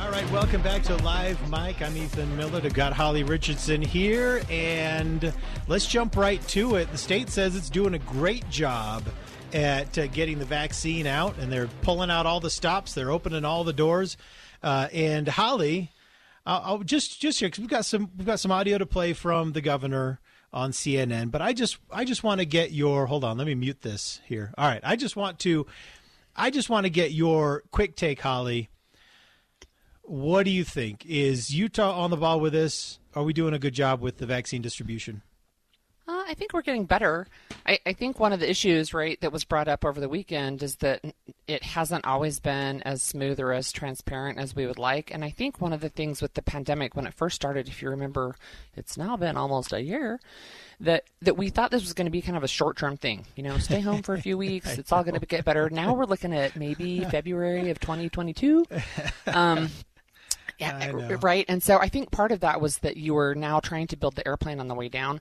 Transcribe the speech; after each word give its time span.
All 0.00 0.10
right, 0.10 0.30
welcome 0.30 0.62
back 0.62 0.84
to 0.84 0.96
Live 0.98 1.50
Mike. 1.50 1.82
I'm 1.82 1.96
Ethan 1.96 2.36
Miller. 2.36 2.60
I've 2.62 2.72
got 2.72 2.92
Holly 2.92 3.24
Richardson 3.24 3.82
here, 3.82 4.42
and 4.48 5.32
let's 5.66 5.86
jump 5.86 6.16
right 6.16 6.40
to 6.48 6.76
it. 6.76 6.90
The 6.92 6.98
state 6.98 7.28
says 7.30 7.56
it's 7.56 7.68
doing 7.68 7.94
a 7.94 7.98
great 7.98 8.48
job 8.48 9.02
at 9.52 9.98
uh, 9.98 10.06
getting 10.06 10.38
the 10.38 10.44
vaccine 10.44 11.08
out, 11.08 11.36
and 11.38 11.50
they're 11.50 11.66
pulling 11.82 12.12
out 12.12 12.26
all 12.26 12.38
the 12.38 12.48
stops. 12.48 12.94
They're 12.94 13.10
opening 13.10 13.44
all 13.44 13.64
the 13.64 13.72
doors. 13.72 14.16
Uh, 14.62 14.86
and 14.92 15.26
Holly, 15.26 15.90
I'll, 16.46 16.62
I'll 16.64 16.78
just 16.78 17.20
just 17.20 17.40
here 17.40 17.48
because 17.48 17.60
we've 17.60 17.68
got 17.68 17.84
some 17.84 18.10
we've 18.16 18.26
got 18.26 18.38
some 18.38 18.52
audio 18.52 18.78
to 18.78 18.86
play 18.86 19.14
from 19.14 19.50
the 19.50 19.60
governor 19.60 20.20
on 20.52 20.70
CNN. 20.70 21.32
But 21.32 21.42
I 21.42 21.52
just 21.52 21.76
I 21.90 22.04
just 22.04 22.22
want 22.22 22.40
to 22.40 22.46
get 22.46 22.70
your 22.70 23.06
hold 23.06 23.24
on. 23.24 23.36
Let 23.36 23.48
me 23.48 23.56
mute 23.56 23.82
this 23.82 24.20
here. 24.26 24.54
All 24.56 24.68
right, 24.68 24.80
I 24.84 24.94
just 24.94 25.16
want 25.16 25.40
to 25.40 25.66
I 26.36 26.50
just 26.50 26.70
want 26.70 26.84
to 26.84 26.90
get 26.90 27.10
your 27.10 27.64
quick 27.72 27.96
take, 27.96 28.20
Holly. 28.20 28.68
What 30.08 30.44
do 30.44 30.50
you 30.50 30.64
think? 30.64 31.04
Is 31.04 31.54
Utah 31.54 31.92
on 31.92 32.08
the 32.10 32.16
ball 32.16 32.40
with 32.40 32.54
this? 32.54 32.98
Are 33.14 33.22
we 33.22 33.34
doing 33.34 33.52
a 33.52 33.58
good 33.58 33.74
job 33.74 34.00
with 34.00 34.16
the 34.16 34.24
vaccine 34.24 34.62
distribution? 34.62 35.20
Uh, 36.08 36.24
I 36.26 36.32
think 36.32 36.54
we're 36.54 36.62
getting 36.62 36.86
better. 36.86 37.26
I, 37.66 37.78
I, 37.84 37.92
think 37.92 38.18
one 38.18 38.32
of 38.32 38.40
the 38.40 38.48
issues, 38.48 38.94
right, 38.94 39.20
that 39.20 39.30
was 39.30 39.44
brought 39.44 39.68
up 39.68 39.84
over 39.84 40.00
the 40.00 40.08
weekend 40.08 40.62
is 40.62 40.76
that 40.76 41.04
it 41.46 41.62
hasn't 41.62 42.06
always 42.06 42.40
been 42.40 42.80
as 42.84 43.02
smooth 43.02 43.38
or 43.38 43.52
as 43.52 43.70
transparent 43.70 44.38
as 44.38 44.56
we 44.56 44.66
would 44.66 44.78
like. 44.78 45.12
And 45.12 45.22
I 45.22 45.28
think 45.28 45.60
one 45.60 45.74
of 45.74 45.82
the 45.82 45.90
things 45.90 46.22
with 46.22 46.32
the 46.32 46.40
pandemic, 46.40 46.96
when 46.96 47.06
it 47.06 47.12
first 47.12 47.36
started, 47.36 47.68
if 47.68 47.82
you 47.82 47.90
remember, 47.90 48.36
it's 48.74 48.96
now 48.96 49.18
been 49.18 49.36
almost 49.36 49.74
a 49.74 49.82
year, 49.82 50.18
that 50.80 51.04
that 51.20 51.36
we 51.36 51.50
thought 51.50 51.70
this 51.70 51.82
was 51.82 51.92
going 51.92 52.06
to 52.06 52.10
be 52.10 52.22
kind 52.22 52.38
of 52.38 52.44
a 52.44 52.48
short-term 52.48 52.96
thing. 52.96 53.26
You 53.36 53.42
know, 53.42 53.58
stay 53.58 53.80
home 53.80 54.02
for 54.02 54.14
a 54.14 54.20
few 54.22 54.38
weeks. 54.38 54.78
it's 54.78 54.92
all 54.92 55.04
going 55.04 55.20
to 55.20 55.26
get 55.26 55.44
better. 55.44 55.68
Now 55.68 55.92
we're 55.92 56.06
looking 56.06 56.32
at 56.32 56.56
maybe 56.56 57.04
February 57.10 57.68
of 57.68 57.80
2022. 57.80 58.64
Um, 59.26 59.68
yeah, 60.58 61.16
right. 61.22 61.44
And 61.48 61.62
so 61.62 61.78
I 61.78 61.88
think 61.88 62.10
part 62.10 62.32
of 62.32 62.40
that 62.40 62.60
was 62.60 62.78
that 62.78 62.96
you 62.96 63.14
were 63.14 63.34
now 63.34 63.60
trying 63.60 63.86
to 63.88 63.96
build 63.96 64.16
the 64.16 64.26
airplane 64.26 64.60
on 64.60 64.68
the 64.68 64.74
way 64.74 64.88
down, 64.88 65.20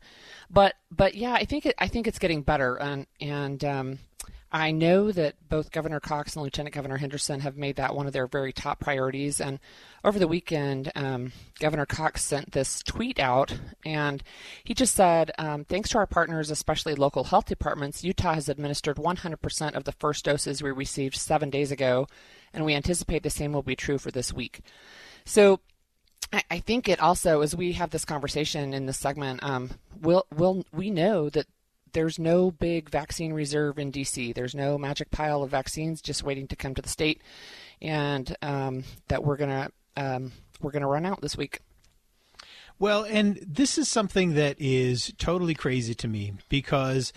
but 0.49 0.75
but 0.91 1.15
yeah, 1.15 1.33
I 1.33 1.45
think 1.45 1.65
it, 1.65 1.75
I 1.77 1.87
think 1.87 2.07
it's 2.07 2.19
getting 2.19 2.41
better, 2.41 2.75
and 2.75 3.05
and 3.21 3.63
um, 3.63 3.99
I 4.51 4.71
know 4.71 5.11
that 5.11 5.35
both 5.49 5.71
Governor 5.71 5.99
Cox 5.99 6.35
and 6.35 6.43
Lieutenant 6.43 6.73
Governor 6.73 6.97
Henderson 6.97 7.41
have 7.41 7.57
made 7.57 7.75
that 7.75 7.95
one 7.95 8.07
of 8.07 8.13
their 8.13 8.27
very 8.27 8.53
top 8.53 8.79
priorities. 8.79 9.41
And 9.41 9.59
over 10.05 10.19
the 10.19 10.27
weekend, 10.27 10.89
um, 10.95 11.33
Governor 11.59 11.85
Cox 11.85 12.23
sent 12.23 12.53
this 12.53 12.81
tweet 12.81 13.19
out, 13.19 13.53
and 13.85 14.23
he 14.63 14.73
just 14.73 14.95
said, 14.95 15.31
um, 15.37 15.65
"Thanks 15.65 15.89
to 15.89 15.97
our 15.97 16.07
partners, 16.07 16.49
especially 16.49 16.95
local 16.95 17.25
health 17.25 17.45
departments, 17.45 18.05
Utah 18.05 18.35
has 18.35 18.47
administered 18.47 18.97
100% 18.97 19.75
of 19.75 19.83
the 19.83 19.91
first 19.91 20.23
doses 20.23 20.63
we 20.63 20.71
received 20.71 21.15
seven 21.15 21.49
days 21.49 21.71
ago, 21.71 22.07
and 22.53 22.63
we 22.63 22.73
anticipate 22.73 23.23
the 23.23 23.29
same 23.29 23.51
will 23.51 23.63
be 23.63 23.75
true 23.75 23.97
for 23.97 24.11
this 24.11 24.31
week." 24.31 24.61
So 25.27 25.59
I 26.49 26.59
think 26.59 26.87
it 26.87 27.01
also, 27.01 27.41
as 27.41 27.53
we 27.53 27.73
have 27.73 27.89
this 27.89 28.05
conversation 28.05 28.73
in 28.73 28.85
this 28.85 28.97
segment, 28.97 29.43
um, 29.43 29.71
we'll, 30.01 30.25
we'll, 30.33 30.65
we 30.71 30.89
know 30.89 31.29
that 31.29 31.47
there's 31.91 32.17
no 32.17 32.49
big 32.49 32.89
vaccine 32.89 33.33
reserve 33.33 33.77
in 33.77 33.91
DC. 33.91 34.33
There's 34.33 34.55
no 34.55 34.77
magic 34.77 35.11
pile 35.11 35.43
of 35.43 35.51
vaccines 35.51 36.01
just 36.01 36.23
waiting 36.23 36.47
to 36.47 36.55
come 36.55 36.73
to 36.75 36.81
the 36.81 36.87
state, 36.89 37.21
and 37.81 38.35
um, 38.41 38.85
that 39.09 39.23
we're 39.23 39.37
gonna 39.37 39.69
um, 39.97 40.31
we're 40.61 40.71
gonna 40.71 40.87
run 40.87 41.05
out 41.05 41.21
this 41.21 41.35
week. 41.35 41.59
Well, 42.79 43.03
and 43.03 43.37
this 43.45 43.77
is 43.77 43.89
something 43.89 44.33
that 44.35 44.55
is 44.59 45.13
totally 45.17 45.55
crazy 45.55 45.93
to 45.95 46.07
me 46.07 46.33
because 46.49 47.11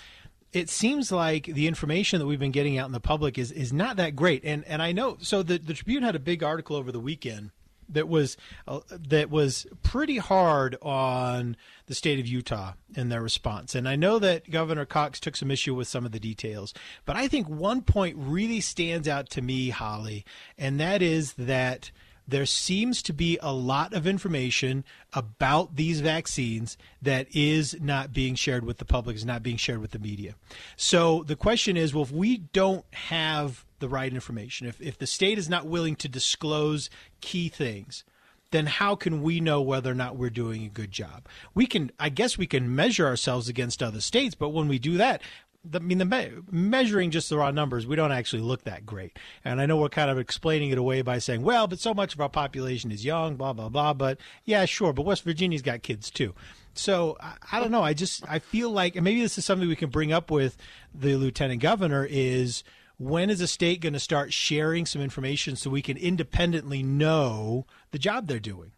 it 0.53 0.69
seems 0.69 1.13
like 1.13 1.45
the 1.45 1.69
information 1.69 2.19
that 2.19 2.27
we've 2.27 2.41
been 2.41 2.51
getting 2.51 2.79
out 2.79 2.87
in 2.87 2.93
the 2.93 3.01
public 3.01 3.39
is 3.39 3.53
is 3.53 3.73
not 3.73 3.97
that 3.97 4.17
great. 4.17 4.45
And 4.45 4.65
and 4.65 4.83
I 4.83 4.91
know 4.93 5.17
so 5.21 5.43
the 5.43 5.59
the 5.59 5.75
Tribune 5.75 6.03
had 6.03 6.17
a 6.17 6.21
big 6.21 6.43
article 6.43 6.77
over 6.77 6.91
the 6.91 7.01
weekend 7.01 7.51
that 7.93 8.09
was 8.09 8.37
uh, 8.67 8.81
that 8.89 9.31
was 9.31 9.67
pretty 9.83 10.19
hard 10.19 10.77
on 10.83 11.57
the 11.87 11.95
state 11.95 12.19
of 12.19 12.27
Utah 12.27 12.73
in 12.95 13.09
their 13.09 13.23
response. 13.23 13.75
And 13.75 13.89
I 13.89 13.97
know 13.97 14.19
that 14.19 14.51
Governor 14.51 14.85
Cox 14.85 15.21
took 15.21 15.37
some 15.37 15.51
issue 15.51 15.75
with 15.75 15.89
some 15.89 16.07
of 16.07 16.13
the 16.13 16.21
details, 16.21 16.75
but 17.05 17.17
I 17.17 17.29
think 17.29 17.49
one 17.49 17.83
point 17.83 18.17
really 18.19 18.61
stands 18.61 19.09
out 19.09 19.29
to 19.31 19.43
me, 19.43 19.71
Holly, 19.71 20.25
and 20.59 20.79
that 20.81 21.03
is 21.03 21.35
that 21.35 21.91
there 22.31 22.47
seems 22.47 23.03
to 23.03 23.13
be 23.13 23.39
a 23.43 23.53
lot 23.53 23.93
of 23.93 24.07
information 24.07 24.85
about 25.13 25.77
these 25.77 26.01
vaccines 26.01 26.79
that 27.03 27.27
is 27.35 27.77
not 27.81 28.13
being 28.13 28.37
shared 28.37 28.65
with 28.65 28.79
the 28.79 28.85
public, 28.85 29.17
is 29.17 29.25
not 29.25 29.43
being 29.43 29.57
shared 29.57 29.81
with 29.81 29.91
the 29.91 29.99
media. 29.99 30.35
So 30.77 31.25
the 31.25 31.37
question 31.37 31.77
is, 31.77 31.93
well, 31.93 32.05
if 32.05 32.13
we 32.13 32.39
don't 32.39 32.85
have 32.95 33.65
the 33.81 33.89
right 33.89 34.13
information. 34.13 34.67
If, 34.67 34.81
if 34.81 34.99
the 34.99 35.07
state 35.07 35.39
is 35.39 35.49
not 35.49 35.67
willing 35.67 35.97
to 35.97 36.09
disclose 36.09 36.89
key 37.21 37.49
things, 37.49 38.05
then 38.51 38.67
how 38.67 38.95
can 38.95 39.23
we 39.23 39.41
know 39.41 39.61
whether 39.61 39.91
or 39.91 39.95
not 39.95 40.17
we're 40.17 40.31
doing 40.31 40.65
a 40.65 40.69
good 40.69 40.91
job? 40.91 41.27
We 41.55 41.67
can, 41.67 41.91
I 41.99 42.09
guess, 42.09 42.39
we 42.39 42.47
can 42.47 42.75
measure 42.75 43.07
ourselves 43.07 43.49
against 43.49 43.83
other 43.83 44.01
states, 44.01 44.35
but 44.35 44.51
when 44.51 44.69
we 44.69 44.79
do 44.79 44.97
that, 44.97 45.23
the, 45.65 45.79
I 45.79 45.83
mean, 45.83 45.99
the 45.99 46.05
me- 46.05 46.33
measuring 46.51 47.11
just 47.11 47.29
the 47.29 47.37
raw 47.37 47.51
numbers, 47.51 47.87
we 47.87 47.97
don't 47.97 48.13
actually 48.13 48.43
look 48.43 48.65
that 48.65 48.87
great. 48.87 49.19
And 49.45 49.61
I 49.61 49.67
know 49.67 49.77
we're 49.77 49.89
kind 49.89 50.11
of 50.11 50.19
explaining 50.19 50.71
it 50.71 50.79
away 50.79 51.03
by 51.03 51.19
saying, 51.19 51.43
well, 51.43 51.67
but 51.67 51.79
so 51.79 51.93
much 51.93 52.15
of 52.15 52.21
our 52.21 52.29
population 52.29 52.91
is 52.91 53.05
young, 53.05 53.37
blah 53.37 53.53
blah 53.53 53.69
blah. 53.69 53.93
But 53.93 54.19
yeah, 54.45 54.65
sure, 54.65 54.93
but 54.93 55.05
West 55.05 55.23
Virginia's 55.23 55.63
got 55.63 55.83
kids 55.83 56.11
too. 56.11 56.35
So 56.73 57.17
I, 57.21 57.35
I 57.53 57.61
don't 57.61 57.71
know. 57.71 57.83
I 57.83 57.93
just 57.93 58.25
I 58.29 58.39
feel 58.39 58.71
like, 58.71 58.97
and 58.97 59.05
maybe 59.05 59.21
this 59.21 59.37
is 59.37 59.45
something 59.45 59.69
we 59.69 59.77
can 59.77 59.91
bring 59.91 60.13
up 60.13 60.31
with 60.31 60.57
the 60.95 61.17
lieutenant 61.17 61.61
governor 61.61 62.07
is 62.09 62.65
when 63.01 63.31
is 63.31 63.41
a 63.41 63.47
state 63.47 63.81
going 63.81 63.95
to 63.95 63.99
start 63.99 64.31
sharing 64.31 64.85
some 64.85 65.01
information 65.01 65.57
so 65.57 65.71
we 65.71 65.81
can 65.81 65.97
independently 65.97 66.83
know 66.83 67.65
the 67.93 67.99
job 67.99 68.27
they're 68.27 68.39
doing? 68.39 68.73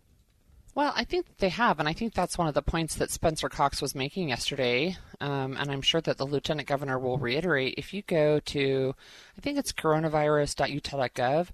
Well, 0.74 0.94
I 0.96 1.04
think 1.04 1.26
they 1.36 1.50
have, 1.50 1.78
and 1.78 1.88
I 1.88 1.92
think 1.92 2.14
that's 2.14 2.38
one 2.38 2.48
of 2.48 2.54
the 2.54 2.62
points 2.62 2.94
that 2.94 3.10
Spencer 3.10 3.50
Cox 3.50 3.82
was 3.82 3.94
making 3.94 4.30
yesterday. 4.30 4.96
Um, 5.20 5.54
and 5.58 5.70
I'm 5.70 5.82
sure 5.82 6.00
that 6.00 6.16
the 6.16 6.24
lieutenant 6.24 6.66
governor 6.66 6.98
will 6.98 7.18
reiterate. 7.18 7.74
If 7.76 7.92
you 7.92 8.00
go 8.00 8.40
to, 8.40 8.94
I 9.36 9.40
think 9.42 9.58
it's 9.58 9.70
coronavirus.utah.gov, 9.70 11.48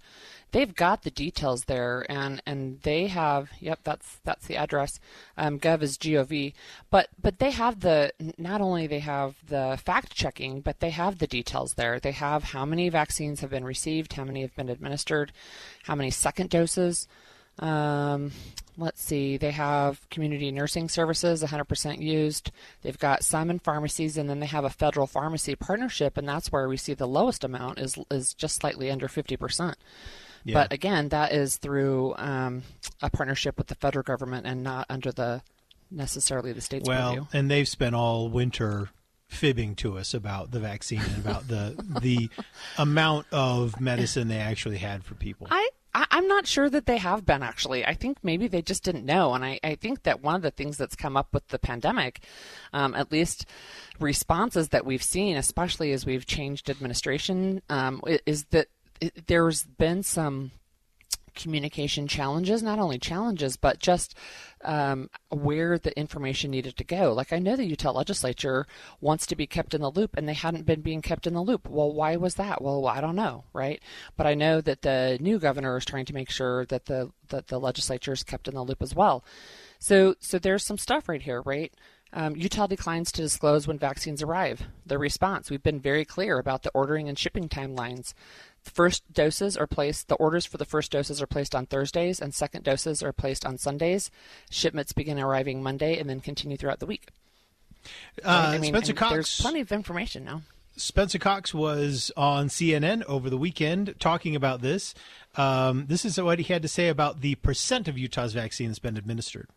they've 0.53 0.75
got 0.75 1.03
the 1.03 1.11
details 1.11 1.65
there, 1.65 2.07
and 2.09 2.41
and 2.47 2.81
they 2.83 3.09
have. 3.09 3.51
Yep, 3.59 3.81
that's 3.83 4.21
that's 4.23 4.47
the 4.47 4.57
address. 4.57 5.01
Um, 5.37 5.59
gov 5.59 5.83
is 5.83 5.99
gov, 5.99 6.55
but 6.89 7.09
but 7.21 7.41
they 7.41 7.51
have 7.51 7.81
the 7.81 8.13
not 8.39 8.61
only 8.61 8.87
they 8.87 9.01
have 9.01 9.35
the 9.49 9.81
fact 9.85 10.15
checking, 10.15 10.61
but 10.61 10.79
they 10.79 10.91
have 10.91 11.19
the 11.19 11.27
details 11.27 11.75
there. 11.75 11.99
They 11.99 12.13
have 12.13 12.45
how 12.45 12.65
many 12.65 12.89
vaccines 12.89 13.41
have 13.41 13.51
been 13.51 13.65
received, 13.65 14.13
how 14.13 14.25
many 14.25 14.43
have 14.43 14.55
been 14.55 14.69
administered, 14.69 15.33
how 15.83 15.97
many 15.97 16.13
second 16.13 16.51
doses. 16.51 17.09
Um, 17.59 18.31
let's 18.79 19.03
see, 19.03 19.37
they 19.37 19.51
have 19.51 20.09
community 20.09 20.51
nursing 20.51 20.89
services 20.89 21.43
100% 21.43 22.01
used. 22.01 22.51
They've 22.83 22.99
got 22.99 23.25
Simon 23.25 23.59
pharmacies, 23.59 24.17
and 24.17 24.31
then 24.31 24.41
they 24.41 24.47
have 24.47 24.65
a 24.65 24.71
federal 24.71 25.07
pharmacy 25.07 25.57
partnership, 25.57 26.17
and 26.17 26.29
that's 26.29 26.53
where 26.53 26.69
we 26.69 26.77
see 26.77 26.95
the 26.95 27.09
lowest 27.09 27.45
amount 27.45 27.79
is 27.79 27.99
is 28.11 28.33
just 28.33 28.57
slightly 28.57 28.91
under 28.91 29.09
50%. 29.09 29.75
Yeah. 30.45 30.55
But 30.55 30.73
again, 30.73 31.09
that 31.09 31.33
is 31.33 31.57
through 31.57 32.15
um, 32.17 32.63
a 33.03 33.11
partnership 33.11 33.59
with 33.59 33.67
the 33.67 33.75
federal 33.75 34.05
government 34.05 34.47
and 34.47 34.63
not 34.63 34.87
under 34.89 35.13
the 35.13 35.43
necessarily 35.91 36.53
the 36.53 36.61
state's 36.61 36.89
well, 36.89 37.11
purview. 37.11 37.27
and 37.33 37.51
they've 37.51 37.69
spent 37.69 37.95
all 37.95 38.29
winter 38.29 38.91
fibbing 39.27 39.75
to 39.75 39.99
us 39.99 40.15
about 40.15 40.51
the 40.51 40.61
vaccine 40.61 41.01
and 41.01 41.19
about 41.19 41.49
the 41.49 41.75
the 42.03 42.31
amount 42.79 43.27
of 43.33 43.81
medicine 43.81 44.29
they 44.29 44.39
actually 44.39 44.79
had 44.79 45.05
for 45.05 45.15
people. 45.15 45.47
I 45.51 45.69
I, 46.11 46.19
am 46.19 46.29
not 46.29 46.47
sure 46.47 46.71
that 46.71 46.87
they 46.87 46.99
have 46.99 47.27
been 47.27 47.43
actually. 47.43 47.85
I 47.85 47.95
think 47.95 48.19
maybe 48.23 48.47
they 48.47 48.63
just 48.63 48.85
didn't 48.85 49.05
know. 49.05 49.35
And 49.35 49.45
I, 49.45 49.59
I 49.65 49.75
think 49.75 50.05
that 50.05 50.23
one 50.23 50.35
of 50.35 50.43
the 50.43 50.51
things 50.51 50.77
that's 50.77 50.97
come 50.97 51.17
up 51.17 51.29
with 51.33 51.49
the 51.49 51.59
pandemic, 51.59 52.23
um, 52.73 52.95
at 52.95 53.11
least 53.11 53.47
responses 53.99 54.69
that 54.69 54.87
we've 54.87 55.03
seen, 55.03 55.37
especially 55.37 55.93
as 55.93 56.07
we've 56.07 56.27
changed 56.27 56.71
administration, 56.71 57.63
um, 57.69 58.03
is 58.27 58.45
that 58.51 58.69
there's 59.27 59.65
been 59.65 60.03
some 60.03 60.53
communication 61.39 62.07
challenges, 62.07 62.63
not 62.63 62.79
only 62.79 62.99
challenges, 62.99 63.57
but 63.57 63.79
just 63.79 64.15
um, 64.65 65.09
where 65.31 65.79
the 65.79 65.99
information 65.99 66.51
needed 66.51 66.77
to 66.77 66.85
go. 66.85 67.13
Like 67.15 67.33
I 67.33 67.39
know 67.39 67.57
the 67.57 67.65
Utah 67.65 67.93
legislature 67.93 68.67
wants 69.01 69.27
to 69.27 69.37
be 69.37 69.47
kept 69.47 69.73
in 69.73 69.81
the 69.81 69.91
loop, 69.91 70.17
and 70.17 70.29
they 70.29 70.35
hadn't 70.35 70.67
been 70.67 70.83
being 70.83 71.01
kept 71.01 71.27
in 71.27 71.35
the 71.35 71.41
loop. 71.41 71.69
Well, 71.69 71.93
why 71.93 72.17
was 72.17 72.35
that? 72.35 72.61
Well, 72.61 72.87
I 72.87 73.01
don't 73.01 73.17
know, 73.17 73.45
right? 73.53 73.81
But 74.17 74.27
I 74.27 74.35
know 74.35 74.61
that 74.61 74.83
the 74.83 75.17
new 75.21 75.39
governor 75.39 75.77
is 75.79 75.85
trying 75.85 76.05
to 76.07 76.15
make 76.15 76.31
sure 76.31 76.67
that 76.67 76.87
the 76.87 77.11
that 77.29 77.47
the 77.49 77.59
legislature 77.59 78.13
is 78.13 78.23
kept 78.23 78.49
in 78.49 78.55
the 78.55 78.63
loop 78.63 78.83
as 78.83 78.95
well. 78.95 79.25
So, 79.79 80.17
so 80.19 80.39
there's 80.39 80.67
some 80.67 80.79
stuff 80.79 81.09
right 81.09 81.23
here, 81.23 81.41
right? 81.43 81.73
Um, 82.13 82.37
Utah 82.37 82.67
declines 82.67 83.13
to 83.13 83.23
disclose 83.23 83.67
when 83.69 83.79
vaccines 83.79 84.23
arrive. 84.23 84.63
The 84.87 84.99
response: 84.99 85.51
We've 85.51 85.63
been 85.63 85.81
very 85.81 86.05
clear 86.05 86.39
about 86.39 86.63
the 86.63 86.71
ordering 86.71 87.09
and 87.09 87.19
shipping 87.19 87.49
timelines. 87.49 88.15
The 88.65 88.71
first 88.71 89.13
doses 89.13 89.57
are 89.57 89.67
placed, 89.67 90.09
the 90.09 90.15
orders 90.17 90.45
for 90.45 90.57
the 90.57 90.65
first 90.65 90.91
doses 90.91 91.23
are 91.23 91.27
placed 91.27 91.55
on 91.55 91.67
Thursdays, 91.67 92.21
and 92.21 92.35
second 92.35 92.65
doses 92.65 93.03
are 93.03 93.13
placed 93.13 93.47
on 93.47 93.59
Sundays. 93.59 94.11
Shipments 94.51 94.93
begin 94.93 95.19
arriving 95.19 95.63
Monday 95.63 95.99
and 95.99 96.09
then 96.09 96.21
continue 96.21 96.57
throughout 96.57 96.81
the 96.81 96.87
week. 96.87 97.09
Uh, 98.25 98.53
I 98.55 98.59
mean, 98.59 98.73
Spencer 98.73 98.93
Cox. 98.93 99.13
There's 99.13 99.41
plenty 99.41 99.61
of 99.61 99.73
information 99.73 100.25
now. 100.25 100.43
Spencer 100.77 101.19
Cox 101.19 101.53
was 101.53 102.13
on 102.17 102.49
CNN 102.49 103.03
over 103.05 103.29
the 103.29 103.37
weekend 103.37 103.95
talking 103.99 104.37
about 104.37 104.63
this. 104.63 104.95
Um, 105.37 105.87
this 105.89 106.05
is 106.05 106.21
what 106.21 106.39
he 106.39 106.53
had 106.53 106.63
to 106.63 106.69
say 106.69 106.89
about 106.89 107.21
the 107.21 107.35
percent 107.37 107.89
of 107.89 107.99
Utah's 107.99 108.33
vaccine 108.33 108.69
that's 108.69 108.79
been 108.79 108.97
administered. 108.97 109.49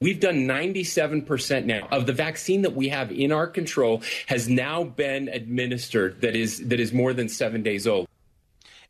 We've 0.00 0.18
done 0.18 0.48
97% 0.48 1.64
now 1.64 1.86
of 1.92 2.06
the 2.06 2.12
vaccine 2.12 2.62
that 2.62 2.74
we 2.74 2.88
have 2.88 3.12
in 3.12 3.30
our 3.30 3.46
control 3.46 4.02
has 4.26 4.48
now 4.48 4.82
been 4.82 5.28
administered 5.28 6.20
that 6.22 6.34
is 6.34 6.58
that 6.68 6.80
is 6.80 6.92
more 6.92 7.12
than 7.12 7.28
7 7.28 7.62
days 7.62 7.86
old 7.86 8.08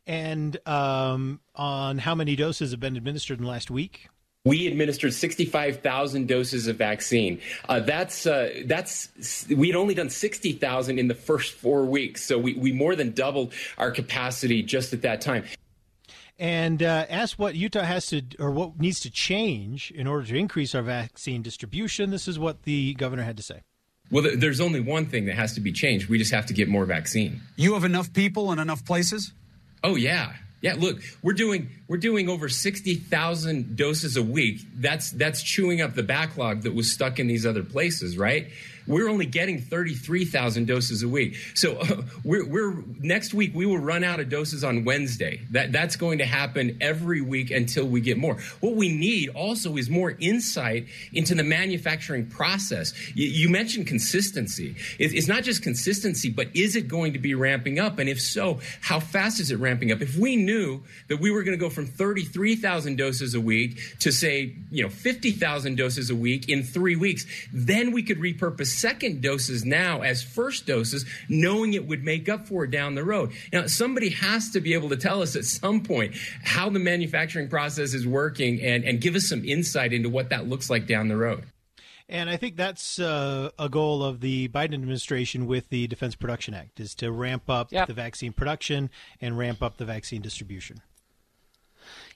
and 0.05 0.57
um, 0.67 1.39
on 1.55 1.97
how 1.97 2.15
many 2.15 2.35
doses 2.35 2.71
have 2.71 2.79
been 2.79 2.97
administered 2.97 3.39
in 3.39 3.45
the 3.45 3.49
last 3.49 3.71
week? 3.71 4.09
We 4.45 4.67
administered 4.67 5.13
65,000 5.13 6.27
doses 6.27 6.67
of 6.67 6.75
vaccine. 6.75 7.39
Uh, 7.69 7.79
that's 7.79 8.25
uh, 8.25 8.63
that's 8.65 9.47
we'd 9.49 9.75
only 9.75 9.93
done 9.93 10.09
60,000 10.09 10.99
in 10.99 11.07
the 11.07 11.15
first 11.15 11.53
four 11.53 11.85
weeks, 11.85 12.25
so 12.25 12.37
we, 12.37 12.53
we 12.55 12.73
more 12.73 12.93
than 12.95 13.11
doubled 13.11 13.53
our 13.77 13.89
capacity 13.89 14.61
just 14.61 14.91
at 14.91 15.01
that 15.03 15.21
time. 15.21 15.45
And 16.37 16.83
uh, 16.83 17.05
ask 17.09 17.39
what 17.39 17.55
Utah 17.55 17.83
has 17.83 18.07
to 18.07 18.21
or 18.37 18.51
what 18.51 18.77
needs 18.77 18.99
to 19.01 19.09
change 19.09 19.91
in 19.91 20.07
order 20.07 20.27
to 20.27 20.35
increase 20.35 20.75
our 20.75 20.81
vaccine 20.81 21.41
distribution. 21.41 22.09
This 22.09 22.27
is 22.27 22.37
what 22.37 22.63
the 22.63 22.95
governor 22.95 23.23
had 23.23 23.37
to 23.37 23.43
say. 23.43 23.61
Well, 24.11 24.29
there's 24.35 24.59
only 24.59 24.81
one 24.81 25.05
thing 25.05 25.25
that 25.27 25.35
has 25.35 25.53
to 25.53 25.61
be 25.61 25.71
changed. 25.71 26.09
We 26.09 26.17
just 26.17 26.33
have 26.33 26.45
to 26.47 26.53
get 26.53 26.67
more 26.67 26.85
vaccine. 26.85 27.41
You 27.55 27.75
have 27.75 27.85
enough 27.85 28.11
people 28.11 28.51
in 28.51 28.59
enough 28.59 28.83
places? 28.83 29.31
Oh 29.83 29.95
yeah. 29.95 30.33
Yeah, 30.61 30.75
look, 30.77 31.01
we're 31.21 31.33
doing 31.33 31.69
we're 31.89 31.97
doing 31.97 32.29
over 32.29 32.47
60,000 32.47 33.75
doses 33.75 34.15
a 34.15 34.23
week. 34.23 34.61
That's 34.75 35.11
that's 35.11 35.43
chewing 35.43 35.81
up 35.81 35.93
the 35.93 36.03
backlog 36.03 36.61
that 36.61 36.73
was 36.73 36.89
stuck 36.89 37.19
in 37.19 37.27
these 37.27 37.45
other 37.45 37.63
places, 37.63 38.17
right? 38.17 38.47
We're 38.87 39.09
only 39.09 39.25
getting 39.25 39.61
33,000 39.61 40.67
doses 40.67 41.03
a 41.03 41.07
week. 41.07 41.35
So 41.53 41.77
uh, 41.77 42.01
we're, 42.23 42.45
we're 42.45 42.83
next 42.99 43.33
week 43.33 43.53
we 43.53 43.65
will 43.65 43.79
run 43.79 44.03
out 44.03 44.19
of 44.19 44.29
doses 44.29 44.63
on 44.63 44.83
Wednesday. 44.83 45.41
That 45.51 45.71
that's 45.71 45.95
going 45.95 46.17
to 46.19 46.25
happen 46.25 46.77
every 46.81 47.21
week 47.21 47.51
until 47.51 47.85
we 47.85 48.01
get 48.01 48.17
more. 48.17 48.37
What 48.59 48.75
we 48.75 48.89
need 48.89 49.29
also 49.29 49.77
is 49.77 49.89
more 49.89 50.15
insight 50.19 50.87
into 51.13 51.35
the 51.35 51.43
manufacturing 51.43 52.27
process. 52.27 52.93
You, 53.15 53.27
you 53.27 53.49
mentioned 53.49 53.87
consistency. 53.87 54.75
It, 54.99 55.13
it's 55.13 55.27
not 55.27 55.43
just 55.43 55.63
consistency, 55.63 56.29
but 56.29 56.47
is 56.53 56.75
it 56.75 56.87
going 56.87 57.13
to 57.13 57.19
be 57.19 57.35
ramping 57.35 57.79
up? 57.79 57.99
And 57.99 58.09
if 58.09 58.21
so, 58.21 58.59
how 58.81 58.99
fast 58.99 59.39
is 59.39 59.51
it 59.51 59.57
ramping 59.57 59.91
up? 59.91 60.01
If 60.01 60.17
we 60.17 60.35
knew 60.35 60.81
that 61.07 61.19
we 61.19 61.31
were 61.31 61.43
going 61.43 61.57
to 61.57 61.61
go 61.63 61.69
from 61.69 61.85
33,000 61.85 62.97
doses 62.97 63.35
a 63.35 63.41
week 63.41 63.79
to 63.99 64.11
say, 64.11 64.55
you 64.71 64.83
know, 64.83 64.89
50,000 64.89 65.75
doses 65.75 66.09
a 66.09 66.15
week 66.15 66.49
in 66.49 66.63
three 66.63 66.95
weeks, 66.95 67.25
then 67.53 67.91
we 67.91 68.03
could 68.03 68.17
repurpose 68.17 68.72
second 68.73 69.21
doses 69.21 69.63
now 69.65 70.01
as 70.01 70.23
first 70.23 70.65
doses, 70.65 71.05
knowing 71.29 71.73
it 71.73 71.87
would 71.87 72.03
make 72.03 72.29
up 72.29 72.47
for 72.47 72.65
it 72.65 72.71
down 72.71 72.95
the 72.95 73.03
road. 73.03 73.31
Now, 73.51 73.67
somebody 73.67 74.09
has 74.09 74.49
to 74.51 74.59
be 74.59 74.73
able 74.73 74.89
to 74.89 74.97
tell 74.97 75.21
us 75.21 75.35
at 75.35 75.45
some 75.45 75.81
point 75.81 76.15
how 76.43 76.69
the 76.69 76.79
manufacturing 76.79 77.49
process 77.49 77.93
is 77.93 78.05
working 78.05 78.61
and, 78.61 78.83
and 78.83 79.01
give 79.01 79.15
us 79.15 79.27
some 79.27 79.43
insight 79.45 79.93
into 79.93 80.09
what 80.09 80.29
that 80.29 80.47
looks 80.47 80.69
like 80.69 80.87
down 80.87 81.07
the 81.07 81.17
road. 81.17 81.45
And 82.09 82.29
I 82.29 82.37
think 82.37 82.57
that's 82.57 82.99
uh, 82.99 83.49
a 83.57 83.69
goal 83.69 84.03
of 84.03 84.19
the 84.19 84.49
Biden 84.49 84.73
administration 84.73 85.47
with 85.47 85.69
the 85.69 85.87
Defense 85.87 86.15
Production 86.15 86.53
Act 86.53 86.79
is 86.79 86.93
to 86.95 87.11
ramp 87.11 87.49
up 87.49 87.71
yep. 87.71 87.87
the 87.87 87.93
vaccine 87.93 88.33
production 88.33 88.89
and 89.21 89.37
ramp 89.37 89.63
up 89.63 89.77
the 89.77 89.85
vaccine 89.85 90.21
distribution. 90.21 90.81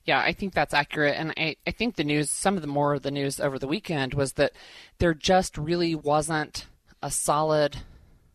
Yeah, 0.07 0.21
I 0.21 0.31
think 0.31 0.53
that's 0.53 0.73
accurate. 0.73 1.15
And 1.17 1.33
I, 1.35 1.57
I 1.67 1.71
think 1.71 1.95
the 1.95 2.05
news, 2.05 2.29
some 2.29 2.55
of 2.55 2.61
the 2.61 2.67
more 2.67 2.93
of 2.93 3.01
the 3.01 3.11
news 3.11 3.41
over 3.41 3.59
the 3.59 3.67
weekend 3.67 4.13
was 4.13 4.33
that 4.33 4.53
there 4.99 5.13
just 5.13 5.57
really 5.57 5.95
wasn't 5.95 6.65
a 7.03 7.11
solid 7.11 7.77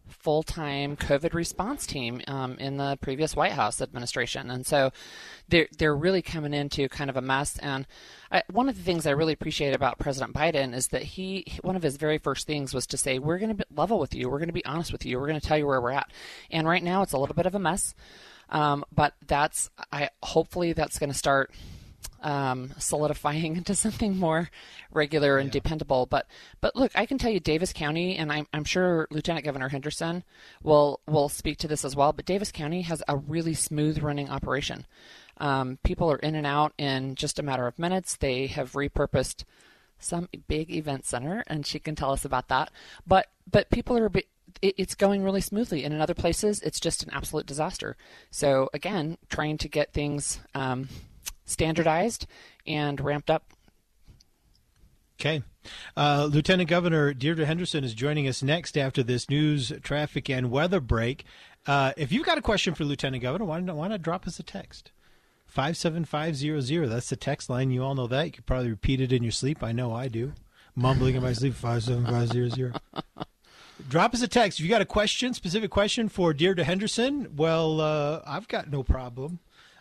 full 0.06 0.42
time 0.42 0.96
COVID 0.96 1.32
response 1.32 1.86
team 1.86 2.20
um, 2.26 2.58
in 2.58 2.76
the 2.76 2.98
previous 3.00 3.34
White 3.34 3.52
House 3.52 3.80
administration. 3.80 4.50
And 4.50 4.66
so 4.66 4.92
they're, 5.48 5.68
they're 5.78 5.96
really 5.96 6.20
coming 6.20 6.52
into 6.52 6.90
kind 6.90 7.08
of 7.08 7.16
a 7.16 7.22
mess. 7.22 7.56
And 7.58 7.86
I, 8.30 8.42
one 8.50 8.68
of 8.68 8.76
the 8.76 8.82
things 8.82 9.06
I 9.06 9.12
really 9.12 9.32
appreciate 9.32 9.74
about 9.74 9.98
President 9.98 10.34
Biden 10.34 10.74
is 10.74 10.88
that 10.88 11.02
he, 11.02 11.46
one 11.62 11.74
of 11.74 11.82
his 11.82 11.96
very 11.96 12.18
first 12.18 12.46
things 12.46 12.74
was 12.74 12.86
to 12.88 12.98
say, 12.98 13.18
We're 13.18 13.38
going 13.38 13.56
to 13.56 13.64
be 13.64 13.74
level 13.74 13.98
with 13.98 14.14
you. 14.14 14.28
We're 14.28 14.38
going 14.38 14.48
to 14.48 14.52
be 14.52 14.64
honest 14.66 14.92
with 14.92 15.06
you. 15.06 15.18
We're 15.18 15.28
going 15.28 15.40
to 15.40 15.46
tell 15.46 15.56
you 15.56 15.66
where 15.66 15.80
we're 15.80 15.92
at. 15.92 16.12
And 16.50 16.68
right 16.68 16.82
now 16.82 17.00
it's 17.00 17.14
a 17.14 17.18
little 17.18 17.34
bit 17.34 17.46
of 17.46 17.54
a 17.54 17.58
mess. 17.58 17.94
Um, 18.52 18.84
but 18.94 19.14
that's 19.26 19.70
I 19.90 20.10
hopefully 20.22 20.74
that's 20.74 20.98
going 20.98 21.10
to 21.10 21.18
start 21.18 21.50
um, 22.20 22.70
solidifying 22.78 23.56
into 23.56 23.74
something 23.74 24.16
more 24.16 24.50
regular 24.92 25.38
and 25.38 25.48
yeah. 25.48 25.52
dependable. 25.52 26.06
But 26.06 26.26
but 26.60 26.76
look, 26.76 26.92
I 26.94 27.06
can 27.06 27.18
tell 27.18 27.32
you, 27.32 27.40
Davis 27.40 27.72
County, 27.72 28.16
and 28.16 28.32
I'm, 28.32 28.46
I'm 28.52 28.64
sure 28.64 29.08
Lieutenant 29.10 29.44
Governor 29.44 29.70
Henderson 29.70 30.22
will 30.62 31.00
will 31.06 31.28
speak 31.28 31.58
to 31.58 31.68
this 31.68 31.84
as 31.84 31.96
well. 31.96 32.12
But 32.12 32.26
Davis 32.26 32.52
County 32.52 32.82
has 32.82 33.02
a 33.08 33.16
really 33.16 33.54
smooth 33.54 34.02
running 34.02 34.30
operation. 34.30 34.86
Um, 35.38 35.78
people 35.82 36.12
are 36.12 36.18
in 36.18 36.34
and 36.34 36.46
out 36.46 36.72
in 36.78 37.14
just 37.14 37.38
a 37.38 37.42
matter 37.42 37.66
of 37.66 37.78
minutes. 37.78 38.16
They 38.16 38.46
have 38.48 38.72
repurposed 38.72 39.44
some 39.98 40.28
big 40.46 40.70
event 40.70 41.06
center, 41.06 41.42
and 41.46 41.66
she 41.66 41.78
can 41.78 41.94
tell 41.94 42.12
us 42.12 42.24
about 42.24 42.48
that. 42.48 42.70
But 43.06 43.28
but 43.50 43.70
people 43.70 43.96
are 43.96 44.10
it's 44.60 44.94
going 44.94 45.22
really 45.22 45.40
smoothly. 45.40 45.84
And 45.84 45.94
in 45.94 46.00
other 46.00 46.14
places, 46.14 46.60
it's 46.62 46.80
just 46.80 47.02
an 47.02 47.10
absolute 47.12 47.46
disaster. 47.46 47.96
So 48.30 48.68
again, 48.74 49.18
trying 49.28 49.58
to 49.58 49.68
get 49.68 49.92
things 49.92 50.40
um, 50.54 50.88
standardized 51.44 52.26
and 52.66 53.00
ramped 53.00 53.30
up. 53.30 53.52
Okay. 55.20 55.42
Uh, 55.96 56.28
Lieutenant 56.30 56.68
Governor 56.68 57.14
Deirdre 57.14 57.46
Henderson 57.46 57.84
is 57.84 57.94
joining 57.94 58.26
us 58.26 58.42
next 58.42 58.76
after 58.76 59.02
this 59.02 59.30
news, 59.30 59.72
traffic, 59.82 60.28
and 60.28 60.50
weather 60.50 60.80
break. 60.80 61.24
Uh, 61.66 61.92
if 61.96 62.10
you've 62.10 62.26
got 62.26 62.38
a 62.38 62.42
question 62.42 62.74
for 62.74 62.84
Lieutenant 62.84 63.22
Governor, 63.22 63.44
why 63.44 63.60
not, 63.60 63.76
why 63.76 63.88
not 63.88 64.02
drop 64.02 64.26
us 64.26 64.40
a 64.40 64.42
text? 64.42 64.90
57500. 65.46 66.88
That's 66.88 67.10
the 67.10 67.16
text 67.16 67.50
line. 67.50 67.70
You 67.70 67.84
all 67.84 67.94
know 67.94 68.06
that. 68.06 68.24
You 68.24 68.32
could 68.32 68.46
probably 68.46 68.70
repeat 68.70 69.00
it 69.00 69.12
in 69.12 69.22
your 69.22 69.32
sleep. 69.32 69.62
I 69.62 69.70
know 69.72 69.94
I 69.94 70.08
do. 70.08 70.32
Mumbling 70.74 71.14
in 71.14 71.22
my 71.22 71.34
sleep, 71.34 71.54
57500. 71.54 72.80
Drop 73.88 74.14
us 74.14 74.22
a 74.22 74.28
text. 74.28 74.58
If 74.58 74.64
you 74.64 74.70
got 74.70 74.82
a 74.82 74.86
question, 74.86 75.34
specific 75.34 75.70
question 75.70 76.08
for 76.08 76.32
Deirdre 76.32 76.64
Henderson, 76.64 77.34
well, 77.36 77.80
uh, 77.80 78.20
I've 78.26 78.48
got 78.48 78.70
no 78.70 78.82
problem. 78.82 79.40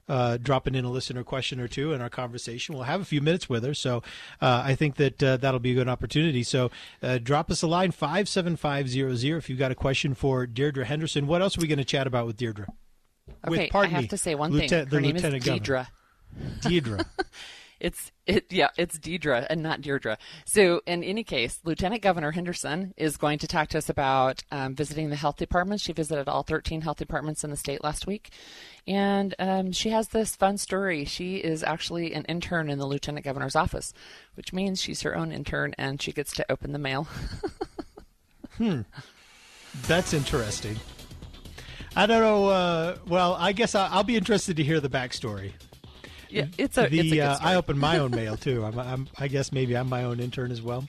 Uh, 0.10 0.36
dropping 0.36 0.76
in 0.76 0.84
a 0.84 0.90
listener 0.90 1.24
question 1.24 1.58
or 1.60 1.70
two 1.70 1.94
in 1.94 2.02
our 2.02 2.10
conversation. 2.10 2.76
We'll 2.76 2.84
have 2.84 3.00
a 3.00 3.06
few 3.06 3.22
minutes 3.22 3.48
with 3.48 3.64
her, 3.64 3.74
so 3.74 4.04
uh, 4.42 4.62
I 4.66 4.76
think 4.76 4.96
that 4.96 5.24
uh, 5.24 5.38
that'll 5.38 5.62
be 5.62 5.72
a 5.72 5.76
good 5.76 5.88
opportunity. 5.88 6.44
So 6.44 6.70
uh, 7.02 7.20
drop 7.20 7.50
us 7.50 7.62
a 7.62 7.68
line 7.68 7.92
five 7.92 8.28
seven 8.28 8.58
five 8.58 8.90
zero 8.90 9.16
zero 9.16 9.38
if 9.38 9.50
you've 9.50 9.60
got 9.60 9.72
a 9.72 9.76
question 9.76 10.14
for 10.14 10.46
Deirdre 10.46 10.84
Henderson. 10.84 11.28
What 11.28 11.42
else 11.42 11.58
are 11.58 11.62
we 11.62 11.68
going 11.68 11.78
to 11.78 11.86
chat 11.86 12.08
about 12.08 12.26
with 12.26 12.36
Deirdre? 12.36 12.68
Okay, 13.48 13.70
with, 13.72 13.76
I 13.76 13.86
have 13.86 14.02
me, 14.02 14.08
to 14.10 14.18
say 14.18 14.36
one 14.36 14.52
Lieutenant, 14.52 14.90
thing. 14.90 14.98
Her 14.98 15.02
name 15.02 15.16
is 15.16 15.44
Deirdre. 15.44 15.88
Deirdre. 16.62 17.06
It's 17.82 18.12
it 18.28 18.46
yeah, 18.52 18.70
it's 18.78 19.00
Deidre 19.00 19.48
and 19.50 19.64
not 19.64 19.82
Deirdre. 19.82 20.18
So 20.46 20.82
in 20.86 21.04
any 21.04 21.24
case, 21.24 21.60
Lieutenant 21.64 22.04
Governor 22.04 22.32
Henderson 22.32 22.94
is 22.96 23.18
going 23.18 23.40
to 23.40 23.48
talk 23.48 23.70
to 23.70 23.80
us 23.80 23.90
about 23.90 24.44
um, 24.52 24.76
visiting 24.76 25.10
the 25.10 25.16
health 25.16 25.38
departments. 25.38 25.84
She 25.84 25.92
visited 25.92 26.30
all 26.30 26.44
13 26.44 26.82
health 26.82 26.98
departments 26.98 27.44
in 27.44 27.50
the 27.50 27.58
state 27.58 27.84
last 27.84 28.06
week, 28.06 28.30
and 28.88 29.34
um, 29.40 29.72
she 29.72 29.90
has 29.90 30.10
this 30.10 30.36
fun 30.36 30.60
story. 30.60 31.06
She 31.06 31.38
is 31.38 31.64
actually 31.64 32.14
an 32.14 32.24
intern 32.26 32.70
in 32.70 32.78
the 32.78 32.86
Lieutenant 32.86 33.26
Governor's 33.26 33.56
office, 33.56 33.94
which 34.36 34.54
means 34.54 34.80
she's 34.80 35.02
her 35.02 35.16
own 35.16 35.32
intern 35.32 35.74
and 35.80 36.00
she 36.00 36.12
gets 36.12 36.34
to 36.34 36.52
open 36.52 36.74
the 36.74 36.80
mail. 36.80 37.08
hmm, 38.58 38.82
that's 39.88 40.14
interesting. 40.14 40.78
I 41.96 42.06
don't 42.06 42.22
know. 42.22 42.46
Uh, 42.48 42.98
well, 43.08 43.36
I 43.40 43.54
guess 43.54 43.74
I'll, 43.74 43.90
I'll 43.92 44.04
be 44.04 44.16
interested 44.16 44.56
to 44.58 44.64
hear 44.64 44.80
the 44.80 44.88
backstory 44.88 45.54
Yeah, 46.32 46.46
it's 46.58 46.78
a. 46.78 46.88
the 46.88 47.00
it's 47.00 47.12
a 47.12 47.16
good 47.16 47.20
uh. 47.22 47.38
I 47.42 47.56
open 47.56 47.78
my 47.78 48.00
own 48.00 48.12
mail 48.12 48.38
too. 48.38 48.64
I'm, 48.66 48.78
I'm, 48.80 49.08
I 49.18 49.28
guess 49.28 49.52
maybe 49.52 49.76
I'm 49.76 49.90
my 49.90 50.04
own 50.04 50.20
intern 50.20 50.52
as 50.52 50.62
well. 50.62 50.86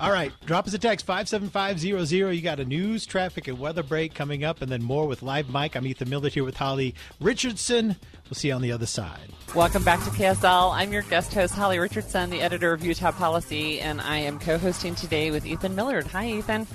All 0.00 0.12
right, 0.12 0.32
drop 0.46 0.68
us 0.68 0.74
a 0.74 0.78
text 0.78 1.04
five 1.04 1.28
seven 1.28 1.50
five 1.50 1.80
zero 1.80 2.04
zero. 2.04 2.30
You 2.30 2.40
got 2.40 2.60
a 2.60 2.64
news, 2.64 3.04
traffic, 3.04 3.48
and 3.48 3.58
weather 3.58 3.82
break 3.82 4.14
coming 4.14 4.44
up, 4.44 4.62
and 4.62 4.70
then 4.70 4.82
more 4.82 5.06
with 5.06 5.22
live 5.22 5.48
Mike. 5.48 5.74
I'm 5.74 5.86
Ethan 5.86 6.08
Millett 6.08 6.34
here 6.34 6.44
with 6.44 6.56
Holly 6.56 6.94
Richardson. 7.20 7.96
We'll 8.26 8.34
see 8.34 8.48
you 8.48 8.54
on 8.54 8.62
the 8.62 8.70
other 8.70 8.86
side. 8.86 9.32
Welcome 9.54 9.82
back 9.82 10.04
to 10.04 10.10
KSL. 10.10 10.72
I'm 10.72 10.92
your 10.92 11.02
guest 11.02 11.32
host, 11.34 11.54
Holly 11.54 11.78
Richardson, 11.78 12.30
the 12.30 12.40
editor 12.42 12.72
of 12.72 12.84
Utah 12.84 13.10
Policy, 13.10 13.80
and 13.80 14.00
I 14.00 14.18
am 14.18 14.38
co-hosting 14.38 14.94
today 14.94 15.30
with 15.30 15.46
Ethan 15.46 15.74
Millard. 15.74 16.06
Hi, 16.08 16.28
Ethan. 16.28 16.66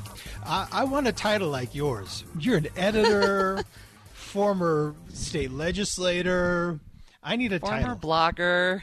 I, 0.46 0.68
I 0.72 0.84
want 0.84 1.08
a 1.08 1.12
title 1.14 1.50
like 1.50 1.74
yours. 1.76 2.26
You're 2.40 2.58
an 2.58 2.68
editor, 2.76 3.64
former 4.14 4.96
state 5.14 5.52
legislator. 5.52 6.80
I 7.24 7.36
need 7.36 7.54
a 7.54 7.60
Former 7.60 7.82
title. 7.82 7.96
blogger, 7.98 8.82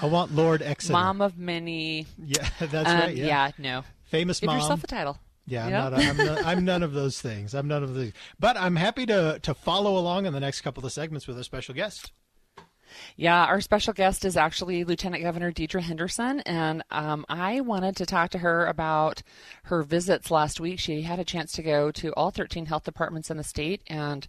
I 0.00 0.06
want 0.06 0.34
Lord 0.34 0.62
Exeter. 0.62 0.92
mom 0.94 1.20
of 1.20 1.36
many. 1.38 2.06
Yeah, 2.18 2.48
that's 2.60 2.88
Um, 2.88 2.98
right. 3.00 3.14
Yeah. 3.16 3.50
no. 3.58 3.84
Famous 4.04 4.40
mom 4.40 4.40
Give 4.40 4.48
mom. 4.48 4.56
yourself 4.58 4.84
a 4.84 4.86
title. 4.86 5.18
Yeah, 5.46 5.64
I'm, 5.66 5.72
not, 5.72 5.94
I'm, 5.94 6.16
not, 6.16 6.46
I'm 6.46 6.64
none 6.64 6.82
of 6.82 6.92
those 6.92 7.20
things. 7.20 7.54
I'm 7.54 7.66
none 7.66 7.82
of 7.82 7.94
those. 7.94 8.12
But 8.38 8.56
I'm 8.56 8.76
happy 8.76 9.04
to 9.06 9.40
to 9.42 9.52
follow 9.54 9.96
along 9.98 10.26
in 10.26 10.32
the 10.32 10.38
next 10.40 10.60
couple 10.60 10.84
of 10.86 10.92
segments 10.92 11.26
with 11.26 11.38
a 11.38 11.44
special 11.44 11.74
guest. 11.74 12.12
Yeah, 13.16 13.44
our 13.44 13.60
special 13.60 13.92
guest 13.92 14.24
is 14.24 14.36
actually 14.36 14.84
Lieutenant 14.84 15.22
Governor 15.22 15.52
Deidre 15.52 15.80
Henderson, 15.80 16.40
and 16.40 16.82
um, 16.90 17.24
I 17.28 17.60
wanted 17.60 17.96
to 17.96 18.06
talk 18.06 18.30
to 18.30 18.38
her 18.38 18.66
about 18.66 19.22
her 19.64 19.82
visits 19.82 20.30
last 20.30 20.60
week. 20.60 20.78
She 20.78 21.02
had 21.02 21.18
a 21.18 21.24
chance 21.24 21.52
to 21.52 21.62
go 21.62 21.90
to 21.92 22.12
all 22.14 22.30
13 22.30 22.66
health 22.66 22.84
departments 22.84 23.30
in 23.30 23.36
the 23.36 23.44
state, 23.44 23.82
and 23.86 24.26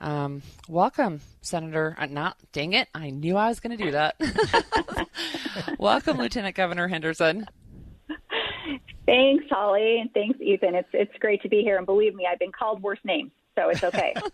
um, 0.00 0.42
welcome, 0.68 1.20
Senator. 1.42 1.96
Uh, 1.98 2.06
not, 2.06 2.36
dang 2.52 2.72
it, 2.72 2.88
I 2.94 3.10
knew 3.10 3.36
I 3.36 3.48
was 3.48 3.60
going 3.60 3.76
to 3.76 3.84
do 3.84 3.90
that. 3.92 4.16
welcome, 5.78 6.18
Lieutenant 6.18 6.56
Governor 6.56 6.88
Henderson. 6.88 7.46
Thanks, 9.06 9.44
Holly, 9.50 9.98
and 10.00 10.12
thanks, 10.14 10.40
Ethan. 10.40 10.76
It's 10.76 10.88
it's 10.92 11.12
great 11.18 11.42
to 11.42 11.48
be 11.48 11.62
here, 11.62 11.76
and 11.76 11.84
believe 11.84 12.14
me, 12.14 12.28
I've 12.30 12.38
been 12.38 12.52
called 12.52 12.80
worse 12.80 13.00
names, 13.04 13.32
so 13.56 13.68
it's 13.68 13.82
okay. 13.82 14.14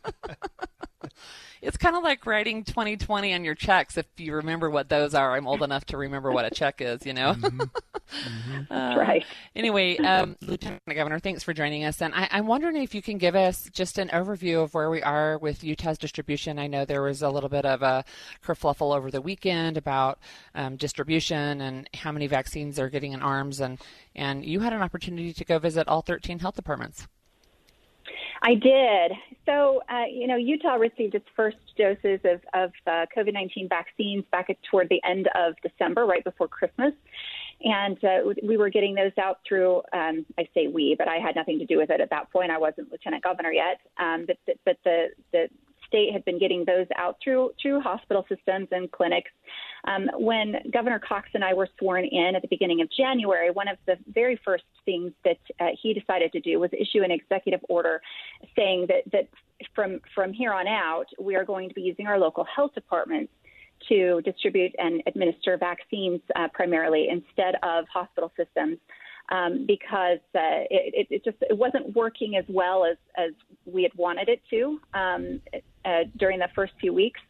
It's 1.62 1.76
kind 1.76 1.96
of 1.96 2.02
like 2.02 2.26
writing 2.26 2.64
2020 2.64 3.34
on 3.34 3.44
your 3.44 3.54
checks. 3.54 3.96
If 3.96 4.06
you 4.16 4.34
remember 4.34 4.70
what 4.70 4.88
those 4.88 5.14
are, 5.14 5.36
I'm 5.36 5.46
old 5.46 5.62
enough 5.62 5.84
to 5.86 5.96
remember 5.96 6.32
what 6.32 6.44
a 6.44 6.50
check 6.50 6.80
is. 6.80 7.04
You 7.06 7.14
know. 7.14 7.36
Uh, 8.70 8.94
right. 8.98 9.24
Anyway, 9.54 9.96
um, 9.98 10.36
Lieutenant 10.40 10.82
Governor, 10.86 11.18
thanks 11.18 11.42
for 11.42 11.52
joining 11.52 11.84
us. 11.84 12.00
And 12.00 12.14
I, 12.14 12.28
I'm 12.30 12.46
wondering 12.46 12.76
if 12.76 12.94
you 12.94 13.02
can 13.02 13.18
give 13.18 13.34
us 13.34 13.68
just 13.72 13.98
an 13.98 14.08
overview 14.08 14.62
of 14.62 14.74
where 14.74 14.90
we 14.90 15.02
are 15.02 15.38
with 15.38 15.64
Utah's 15.64 15.98
distribution. 15.98 16.58
I 16.58 16.66
know 16.66 16.84
there 16.84 17.02
was 17.02 17.22
a 17.22 17.30
little 17.30 17.48
bit 17.48 17.64
of 17.64 17.82
a 17.82 18.04
kerfluffle 18.44 18.96
over 18.96 19.10
the 19.10 19.20
weekend 19.20 19.76
about 19.76 20.18
um, 20.54 20.76
distribution 20.76 21.60
and 21.60 21.88
how 21.94 22.12
many 22.12 22.26
vaccines 22.26 22.78
are 22.78 22.88
getting 22.88 23.12
in 23.12 23.22
arms, 23.22 23.60
and 23.60 23.78
and 24.14 24.44
you 24.44 24.60
had 24.60 24.72
an 24.72 24.82
opportunity 24.82 25.32
to 25.32 25.44
go 25.44 25.58
visit 25.58 25.88
all 25.88 26.02
13 26.02 26.38
health 26.38 26.56
departments. 26.56 27.06
I 28.46 28.54
did. 28.54 29.12
So, 29.44 29.82
uh, 29.90 30.04
you 30.08 30.28
know, 30.28 30.36
Utah 30.36 30.74
received 30.74 31.16
its 31.16 31.26
first 31.34 31.56
doses 31.76 32.20
of, 32.24 32.40
of 32.54 32.70
uh, 32.86 33.06
COVID 33.16 33.32
19 33.32 33.68
vaccines 33.68 34.24
back 34.30 34.50
at, 34.50 34.56
toward 34.70 34.88
the 34.88 35.02
end 35.04 35.28
of 35.34 35.54
December, 35.62 36.06
right 36.06 36.22
before 36.22 36.46
Christmas. 36.46 36.92
And 37.64 38.02
uh, 38.04 38.18
we 38.44 38.56
were 38.56 38.68
getting 38.68 38.94
those 38.94 39.10
out 39.20 39.40
through, 39.48 39.78
um, 39.92 40.24
I 40.38 40.48
say 40.54 40.68
we, 40.68 40.94
but 40.96 41.08
I 41.08 41.16
had 41.16 41.34
nothing 41.34 41.58
to 41.58 41.66
do 41.66 41.76
with 41.76 41.90
it 41.90 42.00
at 42.00 42.10
that 42.10 42.30
point. 42.30 42.52
I 42.52 42.58
wasn't 42.58 42.92
lieutenant 42.92 43.24
governor 43.24 43.50
yet. 43.50 43.80
Um, 43.98 44.26
but 44.26 44.36
but 44.64 44.76
the, 44.84 45.06
the 45.32 45.48
state 45.86 46.12
had 46.12 46.24
been 46.24 46.38
getting 46.38 46.64
those 46.64 46.86
out 46.96 47.16
through 47.22 47.52
through 47.60 47.80
hospital 47.80 48.24
systems 48.28 48.68
and 48.70 48.90
clinics. 48.90 49.30
Um, 49.86 50.08
when 50.18 50.56
Governor 50.72 50.98
Cox 50.98 51.28
and 51.34 51.44
I 51.44 51.54
were 51.54 51.68
sworn 51.78 52.04
in 52.04 52.34
at 52.34 52.42
the 52.42 52.48
beginning 52.48 52.80
of 52.80 52.90
January, 52.90 53.50
one 53.50 53.68
of 53.68 53.78
the 53.86 53.96
very 54.08 54.40
first 54.44 54.64
things 54.84 55.12
that 55.24 55.38
uh, 55.60 55.68
he 55.80 55.94
decided 55.94 56.32
to 56.32 56.40
do 56.40 56.58
was 56.58 56.70
issue 56.72 57.02
an 57.02 57.10
executive 57.10 57.60
order 57.68 58.00
saying 58.56 58.86
that 58.88 59.10
that 59.12 59.28
from 59.74 60.00
from 60.14 60.32
here 60.32 60.52
on 60.52 60.66
out 60.66 61.06
we 61.18 61.36
are 61.36 61.44
going 61.44 61.68
to 61.68 61.74
be 61.74 61.82
using 61.82 62.06
our 62.06 62.18
local 62.18 62.44
health 62.44 62.74
departments 62.74 63.32
to 63.88 64.20
distribute 64.22 64.74
and 64.78 65.02
administer 65.06 65.56
vaccines 65.56 66.20
uh, 66.34 66.48
primarily 66.52 67.08
instead 67.10 67.56
of 67.62 67.84
hospital 67.92 68.32
systems 68.36 68.78
um, 69.30 69.64
because 69.66 70.18
uh, 70.34 70.64
it, 70.70 71.06
it, 71.10 71.24
just 71.24 71.36
it 71.42 71.56
wasn't 71.56 71.94
working 71.94 72.36
as 72.36 72.44
well 72.48 72.84
as, 72.84 72.96
as 73.16 73.32
we 73.64 73.82
had 73.82 73.92
wanted 73.96 74.28
it 74.28 74.40
to 74.50 74.80
um, 74.94 75.40
uh, 75.84 76.04
during 76.16 76.38
the 76.38 76.48
first 76.54 76.72
few 76.80 76.92
weeks. 76.92 77.20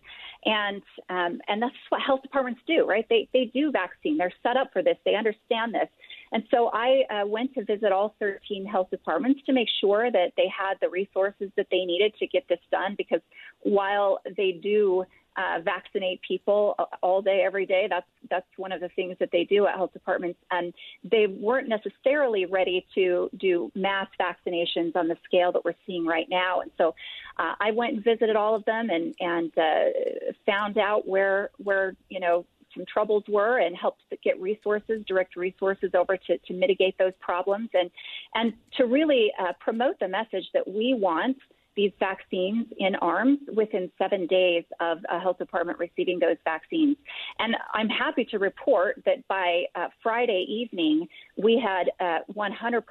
And 0.45 0.83
um, 1.09 1.41
and 1.49 1.61
that's 1.61 1.75
what 1.89 2.01
health 2.03 2.23
departments 2.23 2.61
do, 2.69 2.87
right? 2.87 3.05
They 3.11 3.29
they 3.33 3.51
do 3.53 3.73
vaccine. 3.73 4.17
They're 4.17 4.33
set 4.45 4.57
up 4.57 4.73
for 4.73 4.81
this. 4.81 4.97
They 5.05 5.17
understand 5.17 5.75
this. 5.75 5.89
And 6.31 6.45
so 6.53 6.71
I 6.73 7.03
uh, 7.11 7.27
went 7.27 7.55
to 7.55 7.65
visit 7.65 7.91
all 7.91 8.15
13 8.21 8.65
health 8.65 8.91
departments 8.91 9.41
to 9.47 9.53
make 9.53 9.69
sure 9.81 10.11
that 10.11 10.33
they 10.37 10.47
had 10.47 10.75
the 10.81 10.89
resources 10.89 11.51
that 11.57 11.67
they 11.71 11.85
needed 11.85 12.15
to 12.21 12.29
get 12.29 12.47
this 12.49 12.61
done. 12.71 12.95
Because 12.97 13.21
while 13.63 14.21
they 14.37 14.53
do 14.63 15.05
uh, 15.37 15.61
vaccinate 15.61 16.21
people 16.27 16.75
all 17.03 17.21
day, 17.23 17.43
every 17.45 17.67
day. 17.67 17.87
That's 17.89 18.07
that's 18.31 18.47
one 18.57 18.73
of 18.73 18.81
the 18.81 18.89
things 18.91 19.17
that 19.21 19.31
they 19.33 19.45
do 19.45 19.67
at 19.67 19.75
health 19.75 19.93
departments, 19.93 20.39
and 20.51 20.73
they 21.05 21.27
weren't 21.27 21.69
necessarily 21.69 22.47
ready 22.47 22.87
to 22.95 23.31
do 23.39 23.71
mass 23.75 24.09
vaccinations 24.21 24.97
on 24.97 25.09
the 25.09 25.17
scale 25.25 25.53
that 25.53 25.65
we're 25.65 25.75
seeing 25.87 26.07
right 26.07 26.27
now. 26.31 26.61
And 26.61 26.71
so, 26.79 26.95
uh, 27.39 27.55
I 27.61 27.71
went 27.71 27.95
and 27.95 28.05
visited 28.05 28.37
all 28.37 28.55
of 28.55 28.65
them 28.65 28.89
and 28.91 29.15
and 29.21 29.53
uh, 29.59 30.33
found 30.47 30.79
out 30.79 31.07
where 31.07 31.51
where 31.59 31.95
you 32.09 32.21
know 32.21 32.47
some 32.75 32.85
troubles 32.87 33.25
were 33.29 33.59
and 33.59 33.77
helped 33.77 34.03
get 34.23 34.41
resources, 34.41 35.03
direct 35.07 35.37
resources 35.37 35.91
over 35.95 36.17
to, 36.17 36.39
to 36.39 36.55
mitigate 36.55 36.97
those 36.99 37.13
problems 37.21 37.71
and 37.75 37.91
and 38.35 38.53
to 38.77 38.87
really 38.87 39.33
uh, 39.39 39.53
promote 39.61 39.99
the 39.99 40.09
message 40.09 40.45
that 40.55 40.67
we 40.67 40.95
want 40.95 41.37
these 41.77 41.93
vaccines 41.99 42.67
in 42.79 42.95
arms 42.97 43.39
within 43.55 43.91
seven 43.99 44.27
days 44.27 44.65
of 44.81 44.99
a 45.11 45.21
health 45.21 45.39
department 45.39 45.79
receiving 45.79 46.19
those 46.19 46.37
vaccines. 46.45 46.97
And 47.39 47.55
I'm 47.75 47.89
happy 47.89 48.25
to 48.27 48.39
report 48.39 49.03
that 49.05 49.27
by 49.29 49.65
uh, 49.75 49.89
Friday 50.03 50.47
evening, 50.49 51.07
we 51.37 51.63
had 51.63 51.91
uh, 52.01 52.21
100% 52.35 52.83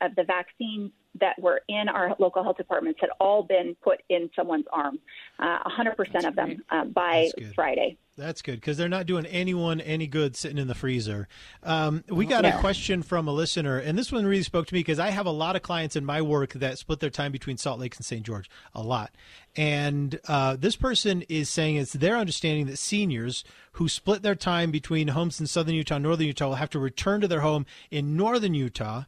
of 0.00 0.14
the 0.16 0.24
vaccines 0.24 0.90
that 1.20 1.40
were 1.40 1.60
in 1.68 1.88
our 1.88 2.14
local 2.18 2.42
health 2.42 2.56
departments 2.56 3.00
had 3.00 3.10
all 3.18 3.42
been 3.42 3.76
put 3.82 4.00
in 4.08 4.30
someone's 4.36 4.66
arm, 4.72 4.98
uh, 5.38 5.58
100% 5.68 6.26
of 6.26 6.36
them 6.36 6.62
uh, 6.70 6.84
by 6.84 7.30
Friday. 7.54 7.96
That's 8.20 8.42
good 8.42 8.56
because 8.56 8.76
they're 8.76 8.88
not 8.88 9.06
doing 9.06 9.24
anyone 9.26 9.80
any 9.80 10.06
good 10.06 10.36
sitting 10.36 10.58
in 10.58 10.68
the 10.68 10.74
freezer. 10.74 11.26
Um, 11.62 12.04
we 12.08 12.26
got 12.26 12.44
Yeah. 12.44 12.58
a 12.58 12.60
question 12.60 13.02
from 13.02 13.26
a 13.26 13.32
listener, 13.32 13.78
and 13.78 13.98
this 13.98 14.12
one 14.12 14.26
really 14.26 14.42
spoke 14.42 14.66
to 14.66 14.74
me 14.74 14.80
because 14.80 14.98
I 14.98 15.08
have 15.08 15.24
a 15.24 15.30
lot 15.30 15.56
of 15.56 15.62
clients 15.62 15.96
in 15.96 16.04
my 16.04 16.20
work 16.20 16.52
that 16.52 16.78
split 16.78 17.00
their 17.00 17.10
time 17.10 17.32
between 17.32 17.56
Salt 17.56 17.80
Lake 17.80 17.96
and 17.96 18.04
St. 18.04 18.24
George, 18.24 18.50
a 18.74 18.82
lot. 18.82 19.10
And 19.56 20.20
uh, 20.28 20.56
this 20.56 20.76
person 20.76 21.22
is 21.28 21.48
saying 21.48 21.76
it's 21.76 21.94
their 21.94 22.16
understanding 22.16 22.66
that 22.66 22.76
seniors 22.78 23.42
who 23.72 23.88
split 23.88 24.22
their 24.22 24.34
time 24.34 24.70
between 24.70 25.08
homes 25.08 25.40
in 25.40 25.46
southern 25.46 25.74
Utah 25.74 25.96
and 25.96 26.04
northern 26.04 26.26
Utah 26.26 26.48
will 26.48 26.54
have 26.56 26.70
to 26.70 26.78
return 26.78 27.22
to 27.22 27.28
their 27.28 27.40
home 27.40 27.64
in 27.90 28.16
northern 28.16 28.52
Utah 28.54 29.04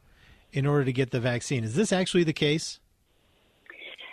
in 0.51 0.65
order 0.65 0.85
to 0.85 0.93
get 0.93 1.11
the 1.11 1.19
vaccine. 1.19 1.63
Is 1.63 1.75
this 1.75 1.93
actually 1.93 2.23
the 2.23 2.33
case? 2.33 2.79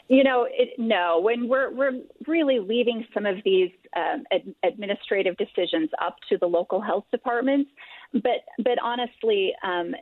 You 0.09 0.25
know, 0.25 0.47
it, 0.51 0.71
no. 0.77 1.21
When 1.23 1.47
we're 1.49 1.71
we're 1.73 2.01
really 2.27 2.59
leaving 2.59 3.07
some 3.15 3.27
of 3.27 3.37
these 3.45 3.71
um, 3.97 4.25
ad- 4.33 4.55
administrative 4.63 5.37
decisions 5.37 5.91
up 6.01 6.17
to 6.29 6.39
the 6.39 6.47
local 6.47 6.81
health 6.81 7.05
departments, 7.11 7.71
but 8.13 8.45
but 8.59 8.79
honestly, 8.83 9.53
um, 9.63 9.95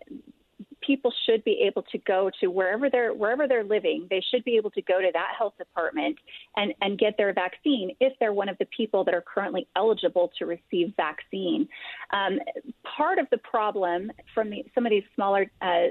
people 0.81 1.13
should 1.27 1.43
be 1.45 1.63
able 1.67 1.83
to 1.83 1.99
go 1.99 2.31
to 2.41 2.49
wherever 2.49 2.89
they're 2.91 3.13
wherever 3.13 3.49
they're 3.49 3.65
living. 3.65 4.07
They 4.11 4.23
should 4.31 4.45
be 4.45 4.57
able 4.57 4.71
to 4.73 4.83
go 4.83 5.01
to 5.01 5.11
that 5.13 5.33
health 5.37 5.55
department 5.59 6.17
and 6.57 6.73
and 6.81 6.99
get 6.99 7.17
their 7.17 7.33
vaccine 7.33 7.95
if 8.01 8.13
they're 8.21 8.33
one 8.33 8.49
of 8.49 8.59
the 8.59 8.67
people 8.77 9.05
that 9.05 9.15
are 9.15 9.23
currently 9.23 9.67
eligible 9.77 10.31
to 10.39 10.47
receive 10.47 10.93
vaccine. 10.97 11.69
Um, 12.13 12.39
part 12.85 13.19
of 13.19 13.27
the 13.31 13.39
problem 13.39 14.11
from 14.35 14.51
the, 14.51 14.65
some 14.75 14.87
of 14.87 14.91
these 14.91 15.05
smaller 15.15 15.51
uh, 15.63 15.89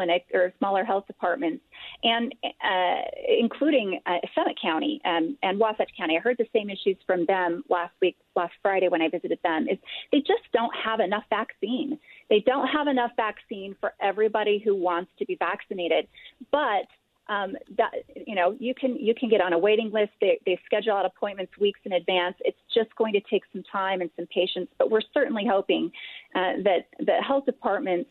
clinic 0.00 0.24
or 0.32 0.50
smaller 0.58 0.82
health 0.82 1.06
departments, 1.06 1.62
and 2.02 2.34
uh, 2.64 3.02
including 3.38 4.00
uh, 4.06 4.16
Summit 4.34 4.56
County 4.60 4.98
um, 5.04 5.36
and 5.42 5.58
Wasatch 5.58 5.90
County. 5.96 6.16
I 6.16 6.20
heard 6.20 6.38
the 6.38 6.46
same 6.54 6.70
issues 6.70 6.96
from 7.06 7.26
them 7.26 7.62
last 7.68 7.92
week, 8.00 8.16
last 8.34 8.54
Friday 8.62 8.88
when 8.88 9.02
I 9.02 9.08
visited 9.10 9.38
them. 9.42 9.66
Is 9.68 9.76
they 10.10 10.20
just 10.20 10.44
don't 10.54 10.72
have 10.82 11.00
enough 11.00 11.24
vaccine. 11.28 11.98
They 12.30 12.42
don't 12.46 12.66
have 12.68 12.86
enough 12.86 13.10
vaccine 13.16 13.76
for 13.78 13.92
everybody 14.00 14.58
who 14.64 14.74
wants 14.74 15.10
to 15.18 15.26
be 15.26 15.36
vaccinated, 15.36 16.08
but 16.50 16.88
um, 17.28 17.56
that 17.76 17.90
you 18.26 18.34
know 18.34 18.56
you 18.58 18.74
can 18.74 18.96
you 18.96 19.14
can 19.14 19.28
get 19.28 19.42
on 19.42 19.52
a 19.52 19.58
waiting 19.58 19.90
list. 19.92 20.12
They, 20.20 20.40
they 20.46 20.58
schedule 20.64 20.94
out 20.94 21.04
appointments 21.04 21.52
weeks 21.60 21.80
in 21.84 21.92
advance. 21.92 22.36
It's 22.40 22.58
just 22.74 22.94
going 22.96 23.12
to 23.12 23.20
take 23.30 23.42
some 23.52 23.62
time 23.70 24.00
and 24.00 24.10
some 24.16 24.26
patience, 24.34 24.68
but 24.78 24.90
we're 24.90 25.02
certainly 25.12 25.44
hoping 25.48 25.92
uh, 26.34 26.54
that 26.64 26.88
the 26.98 27.18
health 27.26 27.44
departments 27.44 28.08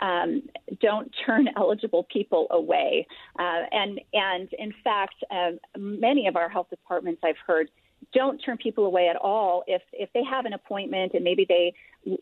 um, 0.00 0.42
don't 0.80 1.12
turn 1.24 1.48
eligible 1.56 2.06
people 2.12 2.46
away. 2.50 3.06
Uh, 3.38 3.62
and 3.72 4.00
and 4.12 4.52
in 4.58 4.72
fact, 4.84 5.16
uh, 5.30 5.52
many 5.76 6.26
of 6.26 6.36
our 6.36 6.48
health 6.48 6.68
departments 6.70 7.20
I've 7.24 7.36
heard 7.46 7.70
don't 8.12 8.38
turn 8.38 8.56
people 8.56 8.86
away 8.86 9.08
at 9.08 9.16
all 9.16 9.64
if 9.66 9.82
if 9.92 10.08
they 10.14 10.22
have 10.24 10.44
an 10.44 10.52
appointment 10.52 11.12
and 11.14 11.24
maybe 11.24 11.44
they 11.48 11.72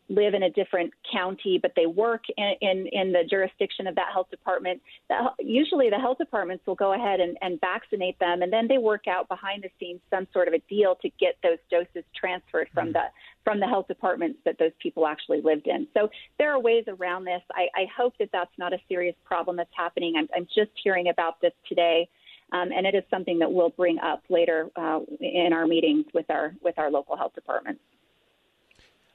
live 0.09 0.35
in 0.35 0.43
a 0.43 0.51
different 0.51 0.93
county 1.13 1.59
but 1.61 1.73
they 1.77 1.87
work 1.87 2.23
in 2.37 2.55
in, 2.61 2.87
in 2.93 3.13
the 3.13 3.23
jurisdiction 3.29 3.87
of 3.87 3.95
that 3.95 4.09
health 4.13 4.29
department 4.31 4.81
the, 5.09 5.17
usually 5.39 5.91
the 5.91 5.99
health 5.99 6.19
departments 6.19 6.67
will 6.67 6.75
go 6.75 6.95
ahead 6.95 7.21
and, 7.21 7.37
and 7.41 7.61
vaccinate 7.61 8.19
them 8.19 8.43
and 8.43 8.53
then 8.53 8.67
they 8.69 8.79
work 8.79 9.07
out 9.07 9.29
behind 9.29 9.63
the 9.63 9.71
scenes 9.79 10.01
some 10.11 10.27
sort 10.33 10.49
of 10.49 10.55
a 10.55 10.59
deal 10.69 10.97
to 11.01 11.09
get 11.21 11.37
those 11.43 11.59
doses 11.71 12.05
transferred 12.19 12.69
from 12.75 12.87
mm-hmm. 12.87 12.95
the 12.95 13.05
from 13.47 13.61
the 13.61 13.67
health 13.67 13.87
departments 13.87 14.41
that 14.45 14.59
those 14.59 14.73
people 14.83 15.07
actually 15.07 15.41
lived 15.41 15.69
in. 15.69 15.87
So 15.95 16.11
there 16.37 16.53
are 16.53 16.61
ways 16.61 16.83
around 16.89 17.27
this. 17.27 17.41
I, 17.53 17.69
I 17.77 17.87
hope 17.97 18.15
that 18.19 18.31
that's 18.33 18.51
not 18.59 18.73
a 18.73 18.79
serious 18.89 19.15
problem 19.25 19.57
that's 19.57 19.71
happening. 19.73 20.15
I'm, 20.19 20.27
I'm 20.35 20.47
just 20.47 20.73
hearing 20.83 21.11
about 21.11 21.41
this 21.41 21.53
today 21.69 22.09
um, 22.53 22.71
and 22.73 22.87
it 22.87 22.95
is 22.95 23.03
something 23.11 23.39
that 23.41 23.53
we'll 23.53 23.71
bring 23.71 23.99
up 23.99 24.23
later 24.29 24.71
uh, 24.77 25.01
in 25.21 25.53
our 25.53 25.67
meetings 25.67 26.07
with 26.15 26.31
our 26.31 26.55
with 26.63 26.79
our 26.79 26.91
local 26.91 27.17
health 27.17 27.35
departments. 27.35 27.81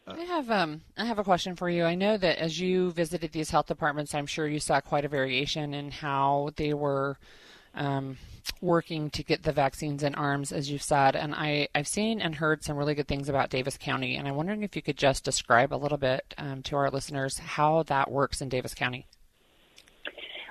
I 0.07 0.23
have 0.23 0.50
um 0.50 0.81
I 0.97 1.05
have 1.05 1.19
a 1.19 1.23
question 1.23 1.55
for 1.55 1.69
you. 1.69 1.83
I 1.83 1.95
know 1.95 2.17
that 2.17 2.38
as 2.39 2.59
you 2.59 2.91
visited 2.91 3.31
these 3.31 3.51
health 3.51 3.67
departments, 3.67 4.13
I'm 4.13 4.25
sure 4.25 4.47
you 4.47 4.59
saw 4.59 4.81
quite 4.81 5.05
a 5.05 5.09
variation 5.09 5.73
in 5.73 5.91
how 5.91 6.50
they 6.55 6.73
were 6.73 7.17
um, 7.73 8.17
working 8.59 9.09
to 9.11 9.23
get 9.23 9.43
the 9.43 9.51
vaccines 9.51 10.03
in 10.03 10.15
arms, 10.15 10.51
as 10.51 10.69
you've 10.69 10.81
said. 10.81 11.15
And 11.15 11.33
I 11.35 11.67
I've 11.73 11.88
seen 11.88 12.19
and 12.19 12.35
heard 12.35 12.63
some 12.63 12.77
really 12.77 12.95
good 12.95 13.07
things 13.07 13.29
about 13.29 13.50
Davis 13.50 13.77
County, 13.77 14.15
and 14.15 14.27
I'm 14.27 14.35
wondering 14.35 14.63
if 14.63 14.75
you 14.75 14.81
could 14.81 14.97
just 14.97 15.23
describe 15.23 15.73
a 15.73 15.77
little 15.77 15.97
bit 15.97 16.33
um, 16.38 16.63
to 16.63 16.75
our 16.75 16.89
listeners 16.89 17.38
how 17.38 17.83
that 17.83 18.11
works 18.11 18.41
in 18.41 18.50
Davis 18.50 18.73
County. 18.73 19.07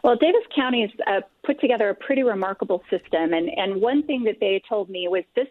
Well, 0.03 0.17
Davis 0.17 0.43
County 0.55 0.83
has 0.83 0.91
uh, 1.07 1.27
put 1.45 1.61
together 1.61 1.91
a 1.91 1.95
pretty 1.95 2.23
remarkable 2.23 2.83
system, 2.91 3.33
and 3.35 3.51
and 3.51 3.81
one 3.81 4.03
thing 4.05 4.25
that 4.25 4.37
they 4.41 4.63
told 4.69 4.89
me 4.89 5.09
was 5.09 5.25
this 5.37 5.49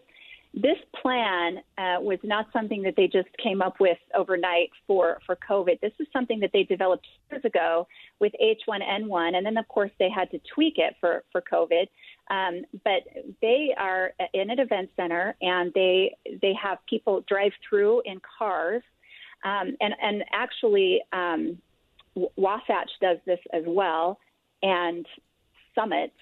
this 0.54 0.78
plan 1.00 1.58
uh, 1.78 2.02
was 2.02 2.18
not 2.24 2.48
something 2.52 2.82
that 2.82 2.96
they 2.98 3.08
just 3.08 3.30
came 3.42 3.62
up 3.62 3.80
with 3.80 4.00
overnight 4.16 4.72
for 4.88 5.20
for 5.26 5.38
COVID. 5.48 5.80
This 5.82 5.92
is 6.00 6.08
something 6.12 6.40
that 6.40 6.50
they 6.52 6.64
developed 6.64 7.06
years 7.30 7.46
ago 7.46 7.88
with 8.20 8.34
H1N1, 8.42 9.36
and 9.36 9.46
then 9.46 9.58
of 9.58 9.68
course 9.68 9.92
they 10.00 10.10
had 10.10 10.32
to 10.32 10.40
tweak 10.54 10.76
it 10.78 10.96
for 11.00 11.24
for 11.32 11.42
COVID. 11.42 11.88
Um, 12.32 12.64
but 12.84 13.04
they 13.42 13.74
are 13.78 14.14
in 14.34 14.50
an 14.50 14.60
event 14.60 14.90
center, 14.96 15.36
and 15.42 15.72
they 15.76 16.16
they 16.42 16.54
have 16.62 16.80
people 16.88 17.24
drive 17.28 17.52
through 17.68 18.02
in 18.06 18.20
cars, 18.38 18.82
um, 19.44 19.76
and 19.80 19.94
and 20.02 20.24
actually. 20.34 21.02
Um, 21.14 21.60
Wasatch 22.36 22.90
does 23.00 23.18
this 23.26 23.40
as 23.54 23.64
well 23.66 24.20
and 24.62 25.06
Summit 25.76 26.14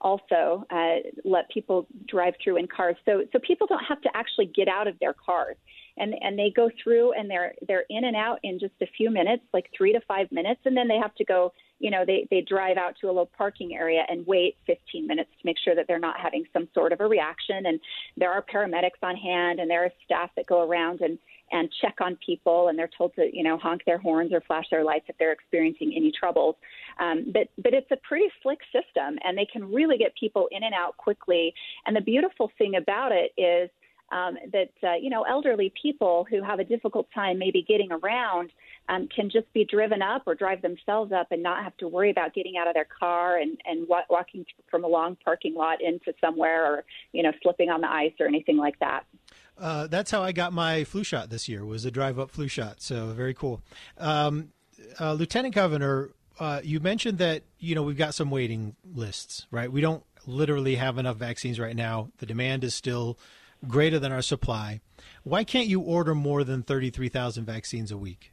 also 0.00 0.64
uh, 0.70 0.96
let 1.24 1.48
people 1.50 1.86
drive 2.08 2.34
through 2.42 2.56
in 2.56 2.66
cars. 2.66 2.96
So 3.04 3.24
so 3.32 3.38
people 3.38 3.66
don't 3.66 3.84
have 3.84 4.00
to 4.02 4.10
actually 4.14 4.46
get 4.46 4.68
out 4.68 4.86
of 4.86 4.98
their 4.98 5.14
cars. 5.14 5.56
And 5.96 6.14
and 6.20 6.38
they 6.38 6.52
go 6.54 6.70
through 6.82 7.12
and 7.12 7.28
they're 7.28 7.52
they're 7.66 7.84
in 7.90 8.04
and 8.04 8.16
out 8.16 8.38
in 8.42 8.58
just 8.58 8.74
a 8.80 8.86
few 8.96 9.10
minutes, 9.10 9.42
like 9.52 9.66
three 9.76 9.92
to 9.92 10.00
five 10.08 10.30
minutes, 10.32 10.60
and 10.64 10.76
then 10.76 10.88
they 10.88 10.96
have 10.96 11.14
to 11.16 11.24
go. 11.24 11.52
You 11.78 11.90
know, 11.90 12.04
they 12.06 12.26
they 12.30 12.42
drive 12.42 12.76
out 12.76 12.94
to 13.00 13.06
a 13.06 13.08
little 13.08 13.30
parking 13.36 13.74
area 13.74 14.02
and 14.08 14.26
wait 14.26 14.56
15 14.66 15.06
minutes 15.06 15.30
to 15.40 15.46
make 15.46 15.56
sure 15.62 15.74
that 15.74 15.86
they're 15.88 15.98
not 15.98 16.20
having 16.20 16.44
some 16.52 16.68
sort 16.74 16.92
of 16.92 17.00
a 17.00 17.06
reaction. 17.06 17.66
And 17.66 17.80
there 18.16 18.30
are 18.30 18.42
paramedics 18.42 19.02
on 19.02 19.16
hand, 19.16 19.60
and 19.60 19.70
there 19.70 19.84
are 19.84 19.90
staff 20.04 20.30
that 20.36 20.46
go 20.46 20.66
around 20.66 21.00
and 21.00 21.18
and 21.52 21.68
check 21.80 21.96
on 22.00 22.16
people, 22.24 22.68
and 22.68 22.78
they're 22.78 22.90
told 22.96 23.14
to, 23.16 23.28
you 23.32 23.42
know, 23.42 23.58
honk 23.58 23.82
their 23.84 23.98
horns 23.98 24.32
or 24.32 24.40
flash 24.40 24.66
their 24.70 24.84
lights 24.84 25.06
if 25.08 25.18
they're 25.18 25.32
experiencing 25.32 25.92
any 25.96 26.12
troubles. 26.12 26.56
Um, 26.98 27.26
but 27.32 27.48
but 27.58 27.74
it's 27.74 27.90
a 27.90 27.96
pretty 27.96 28.28
slick 28.42 28.60
system, 28.72 29.18
and 29.24 29.36
they 29.36 29.46
can 29.46 29.72
really 29.72 29.98
get 29.98 30.14
people 30.14 30.48
in 30.50 30.62
and 30.62 30.74
out 30.74 30.96
quickly. 30.96 31.54
And 31.86 31.94
the 31.94 32.00
beautiful 32.00 32.50
thing 32.58 32.74
about 32.76 33.12
it 33.12 33.32
is 33.40 33.70
um, 34.12 34.36
that 34.52 34.70
uh, 34.82 34.94
you 34.94 35.10
know 35.10 35.22
elderly 35.22 35.72
people 35.80 36.26
who 36.28 36.42
have 36.42 36.58
a 36.58 36.64
difficult 36.64 37.08
time 37.14 37.38
maybe 37.38 37.62
getting 37.66 37.92
around 37.92 38.50
um, 38.88 39.08
can 39.14 39.30
just 39.30 39.52
be 39.52 39.64
driven 39.64 40.02
up 40.02 40.22
or 40.26 40.34
drive 40.34 40.62
themselves 40.62 41.12
up 41.12 41.28
and 41.30 41.42
not 41.42 41.62
have 41.62 41.76
to 41.78 41.88
worry 41.88 42.10
about 42.10 42.34
getting 42.34 42.56
out 42.56 42.66
of 42.66 42.74
their 42.74 42.86
car 42.98 43.38
and 43.38 43.60
and 43.64 43.88
wa- 43.88 44.02
walking 44.10 44.44
from 44.70 44.84
a 44.84 44.88
long 44.88 45.16
parking 45.24 45.54
lot 45.54 45.80
into 45.80 46.12
somewhere 46.20 46.66
or 46.66 46.84
you 47.12 47.22
know 47.22 47.32
slipping 47.42 47.70
on 47.70 47.80
the 47.80 47.90
ice 47.90 48.12
or 48.18 48.26
anything 48.26 48.56
like 48.56 48.78
that. 48.80 49.04
Uh, 49.58 49.86
that's 49.86 50.10
how 50.10 50.22
I 50.22 50.32
got 50.32 50.52
my 50.52 50.84
flu 50.84 51.04
shot 51.04 51.30
this 51.30 51.48
year. 51.48 51.64
Was 51.64 51.84
a 51.84 51.90
drive 51.90 52.18
up 52.18 52.30
flu 52.30 52.48
shot. 52.48 52.80
So 52.80 53.08
very 53.08 53.34
cool. 53.34 53.62
Um, 53.98 54.52
uh, 54.98 55.12
Lieutenant 55.12 55.54
Governor, 55.54 56.10
uh, 56.40 56.60
you 56.64 56.80
mentioned 56.80 57.18
that 57.18 57.42
you 57.58 57.74
know 57.74 57.82
we've 57.82 57.98
got 57.98 58.14
some 58.14 58.30
waiting 58.30 58.74
lists, 58.94 59.46
right? 59.50 59.70
We 59.70 59.82
don't 59.82 60.02
literally 60.26 60.76
have 60.76 60.98
enough 60.98 61.16
vaccines 61.16 61.60
right 61.60 61.76
now. 61.76 62.10
The 62.18 62.26
demand 62.26 62.64
is 62.64 62.74
still 62.74 63.18
greater 63.68 63.98
than 63.98 64.10
our 64.10 64.22
supply. 64.22 64.80
Why 65.22 65.44
can't 65.44 65.68
you 65.68 65.80
order 65.80 66.14
more 66.14 66.42
than 66.42 66.62
thirty 66.62 66.90
three 66.90 67.10
thousand 67.10 67.44
vaccines 67.44 67.92
a 67.92 67.98
week? 67.98 68.32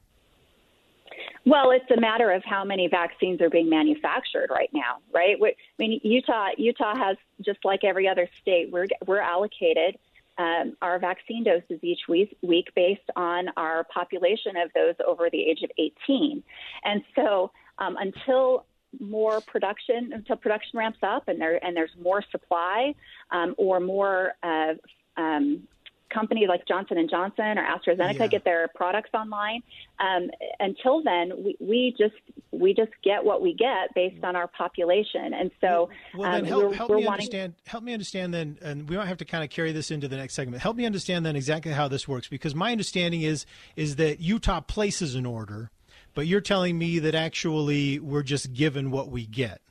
Well, 1.46 1.72
it's 1.72 1.90
a 1.96 2.00
matter 2.00 2.32
of 2.32 2.44
how 2.44 2.64
many 2.64 2.88
vaccines 2.88 3.42
are 3.42 3.50
being 3.50 3.70
manufactured 3.70 4.48
right 4.50 4.70
now, 4.74 4.98
right? 5.14 5.36
I 5.42 5.54
mean, 5.78 6.00
Utah 6.04 6.50
Utah 6.58 6.96
has 6.96 7.18
just 7.42 7.60
like 7.66 7.84
every 7.84 8.08
other 8.08 8.30
state, 8.42 8.72
we're 8.72 8.88
we're 9.06 9.20
allocated 9.20 9.98
um, 10.38 10.78
our 10.82 11.00
vaccine 11.00 11.44
doses 11.44 11.80
each 11.82 12.02
week, 12.08 12.38
week 12.42 12.68
based 12.76 13.10
on 13.16 13.48
our 13.58 13.84
population 13.86 14.56
of 14.58 14.72
those 14.74 14.96
over 15.06 15.30
the 15.32 15.42
age 15.42 15.64
of 15.64 15.72
18. 15.78 16.44
And 16.84 17.04
so 17.16 17.52
um, 17.80 17.96
until 18.00 18.66
more 19.00 19.42
production 19.42 20.12
until 20.14 20.38
production 20.38 20.80
ramps 20.80 21.00
up 21.04 21.28
and 21.28 21.42
there 21.42 21.64
and 21.64 21.76
there's 21.76 21.92
more 22.02 22.24
supply 22.32 22.94
um, 23.32 23.54
or 23.58 23.80
more 23.80 24.34
uh, 24.44 24.74
um, 25.18 25.68
companies 26.14 26.48
like 26.48 26.68
Johnson 26.68 26.98
and 26.98 27.10
Johnson 27.10 27.58
or 27.58 27.66
AstraZeneca 27.66 28.20
yeah. 28.20 28.28
get 28.28 28.44
their 28.44 28.68
products 28.70 29.10
online. 29.14 29.62
Um, 30.00 30.30
until 30.60 31.04
then, 31.04 31.32
we, 31.44 31.58
we 31.60 31.96
just 31.98 32.16
we 32.52 32.74
just 32.74 32.92
get 33.04 33.24
what 33.24 33.42
we 33.42 33.54
get 33.54 33.94
based 33.94 34.24
on 34.24 34.36
our 34.36 34.48
population, 34.48 35.34
and 35.34 35.52
so 35.60 35.90
well, 36.16 36.32
then 36.32 36.42
um, 36.42 36.46
help, 36.46 36.74
help 36.74 36.90
me 36.90 36.96
wanting... 36.96 37.12
understand. 37.12 37.54
Help 37.66 37.84
me 37.84 37.94
understand 37.94 38.34
then, 38.34 38.58
and 38.62 38.90
we 38.90 38.98
might 38.98 39.08
have 39.08 39.18
to 39.18 39.26
kind 39.26 39.44
of 39.44 39.50
carry 39.50 39.72
this 39.72 39.92
into 39.92 40.08
the 40.08 40.18
next 40.18 40.34
segment. 40.34 40.62
Help 40.62 40.78
me 40.78 40.86
understand 40.86 41.26
then 41.26 41.36
exactly 41.36 41.72
how 41.72 41.88
this 41.88 42.08
works, 42.08 42.28
because 42.28 42.56
my 42.56 42.72
understanding 42.72 43.22
is 43.22 43.46
is 43.76 43.98
that 43.98 44.20
Utah 44.20 44.62
places 44.62 45.16
an 45.16 45.26
order, 45.26 45.72
but 46.18 46.26
you're 46.26 46.42
telling 46.42 46.76
me 46.76 46.98
that 46.98 47.14
actually 47.14 48.00
we're 48.00 48.24
just 48.24 48.52
given 48.52 48.90
what 48.90 49.12
we 49.12 49.28
get. 49.28 49.62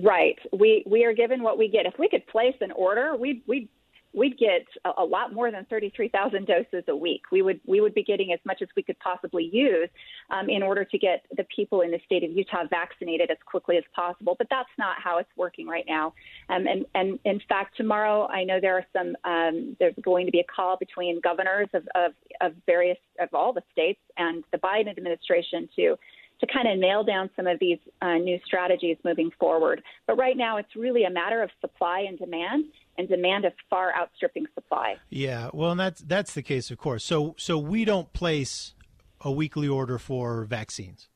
Right. 0.00 0.38
We 0.52 0.84
we 0.86 1.04
are 1.04 1.12
given 1.12 1.42
what 1.42 1.58
we 1.58 1.66
get. 1.66 1.84
If 1.84 1.94
we 1.98 2.08
could 2.08 2.24
place 2.28 2.54
an 2.60 2.70
order, 2.70 3.16
we'd 3.16 3.42
we'd 3.48 3.68
we'd 4.14 4.38
get 4.38 4.66
a, 4.84 5.02
a 5.02 5.04
lot 5.04 5.32
more 5.32 5.50
than 5.50 5.64
33,000 5.66 6.46
doses 6.46 6.84
a 6.88 6.96
week. 6.96 7.22
We 7.32 7.42
would 7.42 7.60
we 7.66 7.80
would 7.80 7.94
be 7.94 8.02
getting 8.02 8.32
as 8.32 8.38
much 8.44 8.62
as 8.62 8.68
we 8.76 8.82
could 8.82 8.98
possibly 9.00 9.48
use 9.52 9.88
um, 10.30 10.48
in 10.48 10.62
order 10.62 10.84
to 10.84 10.98
get 10.98 11.24
the 11.36 11.44
people 11.54 11.80
in 11.82 11.90
the 11.90 12.00
state 12.06 12.24
of 12.24 12.30
Utah 12.30 12.64
vaccinated 12.68 13.30
as 13.30 13.38
quickly 13.44 13.76
as 13.76 13.84
possible. 13.94 14.34
But 14.38 14.46
that's 14.50 14.68
not 14.78 14.96
how 15.02 15.18
it's 15.18 15.30
working 15.36 15.66
right 15.66 15.84
now. 15.88 16.14
Um, 16.48 16.66
and 16.66 16.86
and 16.94 17.18
in 17.24 17.40
fact, 17.48 17.76
tomorrow 17.76 18.26
I 18.28 18.44
know 18.44 18.60
there 18.60 18.76
are 18.76 18.86
some 18.92 19.16
um, 19.24 19.76
there's 19.78 19.94
going 20.02 20.26
to 20.26 20.32
be 20.32 20.40
a 20.40 20.44
call 20.44 20.76
between 20.76 21.20
governors 21.20 21.68
of, 21.74 21.86
of 21.94 22.12
of 22.40 22.52
various 22.66 22.98
of 23.20 23.28
all 23.32 23.52
the 23.52 23.62
states 23.72 24.00
and 24.16 24.44
the 24.52 24.58
Biden 24.58 24.88
administration 24.88 25.68
to 25.76 25.96
to 26.40 26.46
kind 26.52 26.68
of 26.68 26.78
nail 26.78 27.04
down 27.04 27.30
some 27.36 27.46
of 27.46 27.58
these 27.60 27.78
uh, 28.02 28.14
new 28.14 28.38
strategies 28.44 28.96
moving 29.04 29.30
forward. 29.38 29.82
But 30.06 30.18
right 30.18 30.36
now, 30.36 30.56
it's 30.56 30.74
really 30.76 31.04
a 31.04 31.10
matter 31.10 31.42
of 31.42 31.50
supply 31.60 32.04
and 32.08 32.18
demand, 32.18 32.64
and 32.98 33.08
demand 33.08 33.44
is 33.44 33.52
far 33.68 33.92
outstripping 33.94 34.46
supply. 34.54 34.96
Yeah, 35.10 35.50
well, 35.52 35.70
and 35.70 35.80
that's 35.80 36.00
that's 36.00 36.34
the 36.34 36.42
case, 36.42 36.70
of 36.70 36.78
course. 36.78 37.04
So 37.04 37.34
so 37.38 37.58
we 37.58 37.84
don't 37.84 38.12
place 38.12 38.74
a 39.20 39.30
weekly 39.30 39.68
order 39.68 39.98
for 39.98 40.44
vaccines. 40.44 41.08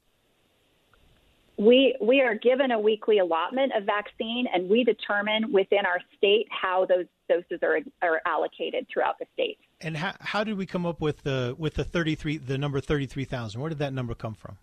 We 1.56 1.96
we 2.00 2.20
are 2.20 2.34
given 2.34 2.70
a 2.70 2.78
weekly 2.78 3.18
allotment 3.18 3.72
of 3.76 3.84
vaccine, 3.84 4.46
and 4.52 4.70
we 4.70 4.84
determine 4.84 5.52
within 5.52 5.84
our 5.86 6.00
state 6.16 6.46
how 6.50 6.86
those 6.86 7.06
doses 7.28 7.60
are 7.62 7.80
are 8.00 8.20
allocated 8.26 8.86
throughout 8.92 9.18
the 9.18 9.26
state. 9.34 9.58
And 9.80 9.96
how 9.96 10.14
how 10.20 10.44
did 10.44 10.56
we 10.56 10.66
come 10.66 10.86
up 10.86 11.00
with 11.00 11.22
the 11.22 11.54
with 11.58 11.74
the 11.74 11.84
thirty 11.84 12.14
three 12.14 12.38
the 12.38 12.58
number 12.58 12.80
thirty 12.80 13.06
three 13.06 13.24
thousand? 13.24 13.60
Where 13.60 13.68
did 13.68 13.78
that 13.78 13.92
number 13.92 14.14
come 14.14 14.34
from? 14.34 14.58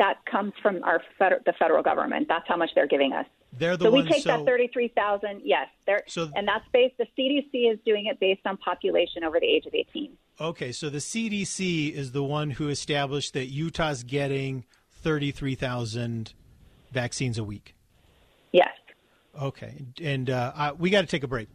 that 0.00 0.24
comes 0.24 0.54
from 0.62 0.82
our 0.82 1.02
feder- 1.18 1.42
the 1.44 1.52
federal 1.52 1.82
government. 1.82 2.26
That's 2.26 2.48
how 2.48 2.56
much 2.56 2.70
they're 2.74 2.88
giving 2.88 3.12
us. 3.12 3.26
They're 3.52 3.76
the 3.76 3.86
so 3.86 3.90
ones, 3.90 4.08
we 4.08 4.12
take 4.14 4.22
so, 4.22 4.36
that 4.36 4.46
thirty-three 4.46 4.88
thousand. 4.88 5.42
Yes, 5.44 5.68
so, 6.06 6.30
and 6.36 6.46
that's 6.46 6.64
based. 6.72 6.96
The 6.98 7.06
CDC 7.18 7.72
is 7.72 7.78
doing 7.84 8.06
it 8.06 8.20
based 8.20 8.42
on 8.46 8.56
population 8.58 9.24
over 9.24 9.40
the 9.40 9.46
age 9.46 9.66
of 9.66 9.74
eighteen. 9.74 10.16
Okay, 10.40 10.72
so 10.72 10.88
the 10.88 10.98
CDC 10.98 11.92
is 11.92 12.12
the 12.12 12.22
one 12.22 12.50
who 12.50 12.68
established 12.68 13.34
that 13.34 13.46
Utah's 13.46 14.04
getting 14.04 14.64
thirty-three 15.02 15.56
thousand 15.56 16.32
vaccines 16.92 17.38
a 17.38 17.44
week. 17.44 17.74
Yes. 18.52 18.70
Okay, 19.40 19.84
and 20.00 20.30
uh, 20.30 20.52
I, 20.54 20.72
we 20.72 20.90
got 20.90 21.02
to 21.02 21.06
take 21.06 21.24
a 21.24 21.28
break. 21.28 21.48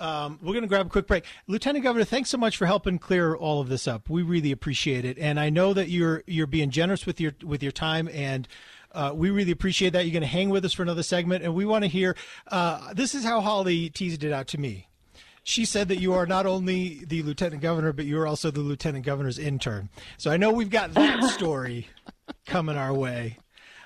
Um, 0.00 0.38
we're 0.42 0.52
going 0.52 0.62
to 0.62 0.68
grab 0.68 0.86
a 0.86 0.88
quick 0.88 1.06
break. 1.06 1.24
Lieutenant 1.46 1.84
Governor, 1.84 2.04
thanks 2.04 2.28
so 2.28 2.36
much 2.36 2.56
for 2.56 2.66
helping 2.66 2.98
clear 2.98 3.34
all 3.34 3.60
of 3.60 3.68
this 3.68 3.86
up. 3.86 4.10
We 4.10 4.22
really 4.22 4.50
appreciate 4.50 5.04
it, 5.04 5.18
and 5.18 5.38
I 5.38 5.50
know 5.50 5.72
that 5.74 5.88
you're 5.88 6.24
you're 6.26 6.46
being 6.46 6.70
generous 6.70 7.06
with 7.06 7.20
your 7.20 7.34
with 7.42 7.62
your 7.62 7.72
time, 7.72 8.08
and 8.12 8.48
uh, 8.94 9.12
we 9.14 9.30
really 9.30 9.52
appreciate 9.52 9.92
that. 9.92 10.04
You're 10.04 10.12
going 10.12 10.22
to 10.22 10.26
hang 10.26 10.50
with 10.50 10.64
us 10.64 10.72
for 10.72 10.82
another 10.82 11.02
segment, 11.02 11.44
and 11.44 11.54
we 11.54 11.64
want 11.64 11.82
to 11.84 11.88
hear. 11.88 12.16
Uh, 12.50 12.94
this 12.94 13.14
is 13.14 13.24
how 13.24 13.40
Holly 13.40 13.90
teased 13.90 14.24
it 14.24 14.32
out 14.32 14.46
to 14.48 14.58
me. 14.58 14.88
she 15.44 15.64
said 15.66 15.88
that 15.88 15.98
you 15.98 16.14
are 16.14 16.26
not 16.26 16.46
only 16.46 17.04
the 17.04 17.22
lieutenant 17.22 17.62
governor, 17.62 17.92
but 17.92 18.06
you 18.06 18.18
are 18.18 18.26
also 18.26 18.50
the 18.50 18.60
lieutenant 18.60 19.04
governor's 19.04 19.38
intern. 19.38 19.90
So 20.16 20.30
I 20.30 20.38
know 20.38 20.50
we've 20.50 20.70
got 20.70 20.94
that 20.94 21.22
story 21.30 21.88
coming 22.46 22.76
our 22.76 22.94
way. 22.94 23.38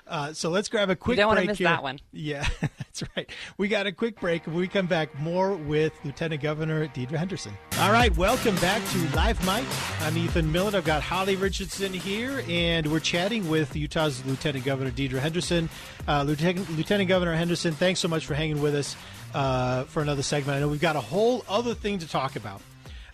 Uh, 0.09 0.33
so 0.33 0.49
let's 0.49 0.67
grab 0.69 0.89
a 0.89 0.95
quick 0.95 1.17
you 1.17 1.23
don't 1.23 1.35
break 1.35 1.37
want 1.37 1.45
to 1.45 1.51
miss 1.51 1.57
here. 1.59 1.67
that 1.67 1.83
one. 1.83 1.99
Yeah, 2.11 2.47
that's 2.61 3.03
right. 3.15 3.29
We 3.59 3.67
got 3.67 3.85
a 3.85 3.91
quick 3.91 4.19
break. 4.19 4.47
When 4.47 4.55
we 4.55 4.67
come 4.67 4.87
back, 4.87 5.17
more 5.19 5.55
with 5.55 5.93
Lieutenant 6.03 6.41
Governor 6.41 6.87
Deidre 6.87 7.11
Henderson. 7.11 7.55
All 7.79 7.91
right, 7.91 8.15
welcome 8.17 8.55
back 8.55 8.81
to 8.89 9.15
Live 9.15 9.43
Mike. 9.45 9.67
I'm 10.01 10.17
Ethan 10.17 10.51
Millett. 10.51 10.73
I've 10.73 10.83
got 10.83 11.03
Holly 11.03 11.35
Richardson 11.35 11.93
here, 11.93 12.43
and 12.49 12.91
we're 12.91 12.99
chatting 12.99 13.47
with 13.49 13.75
Utah's 13.75 14.25
Lieutenant 14.25 14.65
Governor 14.65 14.89
Deidre 14.89 15.19
Henderson. 15.19 15.69
Uh, 16.07 16.23
Lieutenant, 16.23 16.75
Lieutenant 16.75 17.07
Governor 17.07 17.35
Henderson, 17.35 17.73
thanks 17.73 17.99
so 17.99 18.07
much 18.07 18.25
for 18.25 18.33
hanging 18.33 18.61
with 18.61 18.73
us 18.73 18.95
uh, 19.35 19.83
for 19.83 20.01
another 20.01 20.23
segment. 20.23 20.57
I 20.57 20.59
know 20.59 20.69
we've 20.69 20.81
got 20.81 20.95
a 20.95 21.01
whole 21.01 21.45
other 21.47 21.75
thing 21.75 21.99
to 21.99 22.07
talk 22.07 22.35
about, 22.35 22.61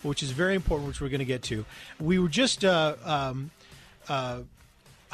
which 0.02 0.24
is 0.24 0.32
very 0.32 0.56
important, 0.56 0.88
which 0.88 1.02
we're 1.02 1.10
going 1.10 1.20
to 1.20 1.26
get 1.26 1.44
to. 1.44 1.66
We 2.00 2.20
were 2.20 2.30
just. 2.30 2.64
Uh, 2.64 2.96
um, 3.04 3.52
uh, 4.08 4.40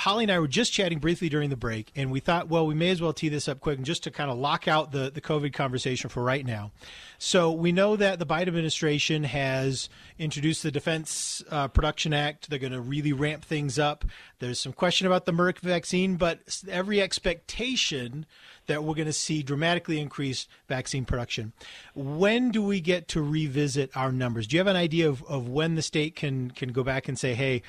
Holly 0.02 0.24
and 0.24 0.32
I 0.32 0.40
were 0.40 0.48
just 0.48 0.74
chatting 0.74 0.98
briefly 0.98 1.30
during 1.30 1.52
the 1.52 1.56
break, 1.56 1.92
and 1.96 2.10
we 2.10 2.20
thought, 2.20 2.50
well, 2.50 2.66
we 2.66 2.74
may 2.74 2.90
as 2.90 3.04
well 3.04 3.14
tee 3.14 3.30
this 3.30 3.48
up 3.48 3.60
quick 3.60 3.78
and 3.78 3.86
just 3.86 4.02
to 4.06 4.10
kind 4.10 4.32
of 4.32 4.38
lock 4.40 4.68
out 4.68 4.92
the, 4.92 5.12
the 5.12 5.22
COVID 5.22 5.54
conversation 5.54 6.10
for 6.10 6.24
right 6.24 6.44
now. 6.44 6.72
So 7.20 7.52
we 7.52 7.72
know 7.72 7.96
that 7.96 8.18
the 8.18 8.26
Biden 8.26 8.48
administration 8.48 9.24
has 9.26 9.90
introduced 10.18 10.64
the 10.64 10.72
Defense 10.72 11.44
uh, 11.52 11.68
Production 11.68 12.16
Act. 12.16 12.50
They're 12.50 12.58
going 12.58 12.72
to 12.72 12.82
really 12.82 13.14
ramp 13.14 13.46
things 13.46 13.78
up. 13.78 14.04
There's 14.40 14.60
some 14.60 14.74
question 14.74 15.06
about 15.06 15.28
the 15.28 15.34
Merck 15.34 15.60
vaccine, 15.60 16.16
but 16.16 16.40
every 16.68 17.00
expectation 17.00 18.26
that 18.66 18.84
we're 18.84 18.96
going 18.96 19.06
to 19.06 19.14
see 19.14 19.44
dramatically 19.44 20.00
increased 20.00 20.50
vaccine 20.68 21.06
production. 21.06 21.54
When 21.94 22.50
do 22.50 22.64
we 22.64 22.82
get 22.82 23.08
to 23.10 23.22
revisit 23.22 23.96
our 23.96 24.12
numbers? 24.12 24.48
Do 24.48 24.56
you 24.56 24.60
have 24.62 24.68
an 24.68 24.76
idea 24.76 25.10
of, 25.10 25.24
of 25.26 25.48
when 25.48 25.76
the 25.76 25.82
state 25.84 26.16
can 26.16 26.50
can 26.52 26.72
go 26.72 26.84
back 26.84 27.08
and 27.08 27.20
say, 27.20 27.36
hey, 27.36 27.62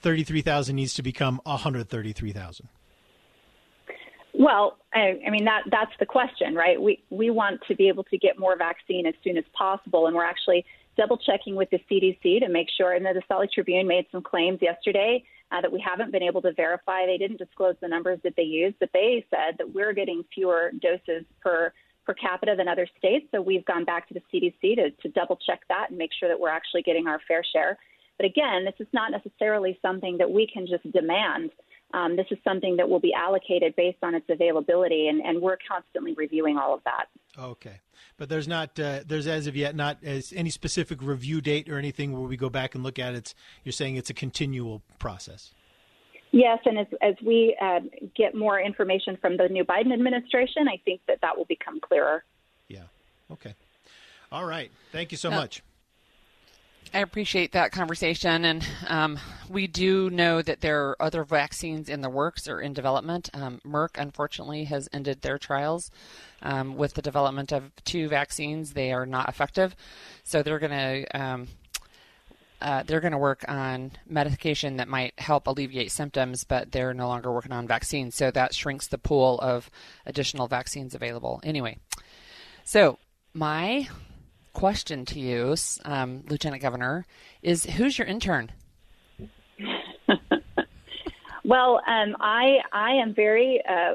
33,000 0.00 0.74
needs 0.74 0.94
to 0.94 1.02
become 1.02 1.40
133,000? 1.44 2.68
Well, 4.34 4.78
I, 4.94 5.20
I 5.26 5.30
mean 5.30 5.44
that 5.46 5.62
that's 5.68 5.90
the 5.98 6.06
question, 6.06 6.54
right? 6.54 6.80
We 6.80 7.02
we 7.10 7.30
want 7.30 7.60
to 7.66 7.74
be 7.74 7.88
able 7.88 8.04
to 8.04 8.16
get 8.16 8.38
more 8.38 8.56
vaccine 8.56 9.04
as 9.04 9.14
soon 9.24 9.36
as 9.36 9.44
possible, 9.52 10.06
and 10.06 10.14
we're 10.14 10.24
actually 10.24 10.64
double 10.96 11.18
checking 11.18 11.56
with 11.56 11.70
the 11.70 11.80
CDC 11.90 12.40
to 12.40 12.48
make 12.48 12.68
sure. 12.76 12.92
And 12.92 13.04
the 13.04 13.20
Salt 13.26 13.40
Lake 13.40 13.50
Tribune 13.52 13.88
made 13.88 14.06
some 14.12 14.22
claims 14.22 14.60
yesterday 14.62 15.24
uh, 15.50 15.60
that 15.60 15.72
we 15.72 15.80
haven't 15.80 16.12
been 16.12 16.22
able 16.22 16.42
to 16.42 16.52
verify. 16.52 17.06
They 17.06 17.18
didn't 17.18 17.38
disclose 17.38 17.74
the 17.80 17.88
numbers 17.88 18.20
that 18.22 18.34
they 18.36 18.42
used, 18.44 18.76
but 18.78 18.90
they 18.92 19.24
said 19.30 19.56
that 19.58 19.74
we're 19.74 19.92
getting 19.92 20.24
fewer 20.32 20.70
doses 20.80 21.24
per 21.40 21.72
per 22.06 22.14
capita 22.14 22.54
than 22.56 22.68
other 22.68 22.86
states. 22.96 23.26
So 23.32 23.42
we've 23.42 23.64
gone 23.64 23.84
back 23.84 24.08
to 24.08 24.14
the 24.14 24.22
CDC 24.32 24.76
to, 24.76 24.90
to 24.90 25.08
double 25.10 25.36
check 25.46 25.60
that 25.68 25.90
and 25.90 25.98
make 25.98 26.10
sure 26.18 26.28
that 26.28 26.40
we're 26.40 26.48
actually 26.48 26.82
getting 26.82 27.06
our 27.06 27.20
fair 27.28 27.42
share. 27.52 27.76
But 28.18 28.26
again, 28.26 28.64
this 28.64 28.74
is 28.78 28.88
not 28.92 29.10
necessarily 29.10 29.78
something 29.80 30.18
that 30.18 30.30
we 30.30 30.46
can 30.52 30.66
just 30.66 30.90
demand. 30.92 31.50
Um, 31.94 32.16
this 32.16 32.26
is 32.30 32.38
something 32.44 32.76
that 32.76 32.88
will 32.88 33.00
be 33.00 33.14
allocated 33.14 33.74
based 33.74 33.98
on 34.02 34.14
its 34.14 34.26
availability, 34.28 35.08
and, 35.08 35.22
and 35.22 35.40
we're 35.40 35.56
constantly 35.66 36.12
reviewing 36.14 36.58
all 36.58 36.74
of 36.74 36.82
that. 36.84 37.06
Okay, 37.38 37.80
but 38.18 38.28
there's 38.28 38.46
not 38.46 38.78
uh, 38.78 39.00
there's 39.06 39.26
as 39.26 39.46
of 39.46 39.56
yet 39.56 39.74
not 39.74 39.96
as 40.04 40.34
any 40.36 40.50
specific 40.50 41.00
review 41.00 41.40
date 41.40 41.70
or 41.70 41.78
anything 41.78 42.12
where 42.12 42.28
we 42.28 42.36
go 42.36 42.50
back 42.50 42.74
and 42.74 42.84
look 42.84 42.98
at 42.98 43.14
it. 43.14 43.34
You're 43.64 43.72
saying 43.72 43.96
it's 43.96 44.10
a 44.10 44.14
continual 44.14 44.82
process. 44.98 45.54
Yes, 46.30 46.58
and 46.66 46.78
as, 46.78 46.86
as 47.00 47.14
we 47.24 47.56
uh, 47.58 47.80
get 48.14 48.34
more 48.34 48.60
information 48.60 49.16
from 49.16 49.38
the 49.38 49.48
new 49.48 49.64
Biden 49.64 49.94
administration, 49.94 50.68
I 50.68 50.78
think 50.84 51.00
that 51.08 51.20
that 51.22 51.38
will 51.38 51.46
become 51.46 51.80
clearer. 51.80 52.22
Yeah. 52.68 52.82
Okay. 53.32 53.54
All 54.30 54.44
right. 54.44 54.70
Thank 54.92 55.10
you 55.10 55.16
so 55.16 55.30
much. 55.30 55.62
I 56.94 57.00
appreciate 57.00 57.52
that 57.52 57.70
conversation, 57.70 58.44
and 58.44 58.66
um, 58.86 59.18
we 59.48 59.66
do 59.66 60.08
know 60.10 60.40
that 60.40 60.60
there 60.60 60.88
are 60.88 61.02
other 61.02 61.22
vaccines 61.22 61.88
in 61.88 62.00
the 62.00 62.08
works 62.08 62.48
or 62.48 62.60
in 62.60 62.72
development. 62.72 63.28
Um, 63.34 63.60
Merck, 63.64 63.98
unfortunately, 63.98 64.64
has 64.64 64.88
ended 64.92 65.20
their 65.20 65.38
trials 65.38 65.90
um, 66.42 66.76
with 66.76 66.94
the 66.94 67.02
development 67.02 67.52
of 67.52 67.72
two 67.84 68.08
vaccines. 68.08 68.72
They 68.72 68.92
are 68.92 69.06
not 69.06 69.28
effective, 69.28 69.76
so 70.24 70.42
they're 70.42 70.58
going 70.58 71.04
to 71.04 71.20
um, 71.20 71.48
uh, 72.60 72.82
they're 72.84 73.00
going 73.00 73.12
to 73.12 73.18
work 73.18 73.44
on 73.46 73.92
medication 74.06 74.78
that 74.78 74.88
might 74.88 75.18
help 75.18 75.46
alleviate 75.46 75.92
symptoms, 75.92 76.44
but 76.44 76.72
they're 76.72 76.94
no 76.94 77.06
longer 77.06 77.30
working 77.32 77.52
on 77.52 77.68
vaccines. 77.68 78.16
So 78.16 78.30
that 78.30 78.54
shrinks 78.54 78.88
the 78.88 78.98
pool 78.98 79.38
of 79.40 79.70
additional 80.06 80.48
vaccines 80.48 80.94
available. 80.94 81.40
Anyway, 81.44 81.78
so 82.64 82.98
my 83.32 83.88
question 84.58 85.04
to 85.04 85.20
you, 85.20 85.54
um, 85.84 86.24
Lieutenant 86.28 86.60
Governor, 86.60 87.06
is 87.42 87.64
who's 87.64 87.96
your 87.96 88.08
intern? 88.08 88.50
well, 91.44 91.80
um, 91.86 92.16
I 92.20 92.58
I 92.72 92.90
am 92.94 93.14
very 93.14 93.62
uh, 93.68 93.94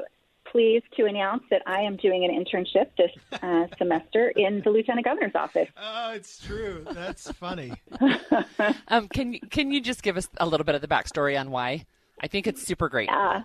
pleased 0.50 0.86
to 0.96 1.04
announce 1.04 1.42
that 1.50 1.60
I 1.66 1.82
am 1.82 1.96
doing 1.96 2.24
an 2.24 2.30
internship 2.30 2.86
this 2.96 3.10
uh, 3.42 3.66
semester 3.76 4.30
in 4.36 4.62
the 4.64 4.70
Lieutenant 4.70 5.04
Governor's 5.04 5.34
office. 5.34 5.68
Oh, 5.76 6.12
it's 6.12 6.38
true. 6.44 6.86
That's 6.92 7.30
funny. 7.32 7.72
um, 8.88 9.08
can 9.08 9.38
can 9.50 9.70
you 9.70 9.82
just 9.82 10.02
give 10.02 10.16
us 10.16 10.28
a 10.38 10.46
little 10.46 10.64
bit 10.64 10.74
of 10.74 10.80
the 10.80 10.88
backstory 10.88 11.38
on 11.38 11.50
why? 11.50 11.84
I 12.20 12.28
think 12.28 12.46
it's 12.46 12.62
super 12.62 12.88
great. 12.88 13.10
Yeah. 13.10 13.42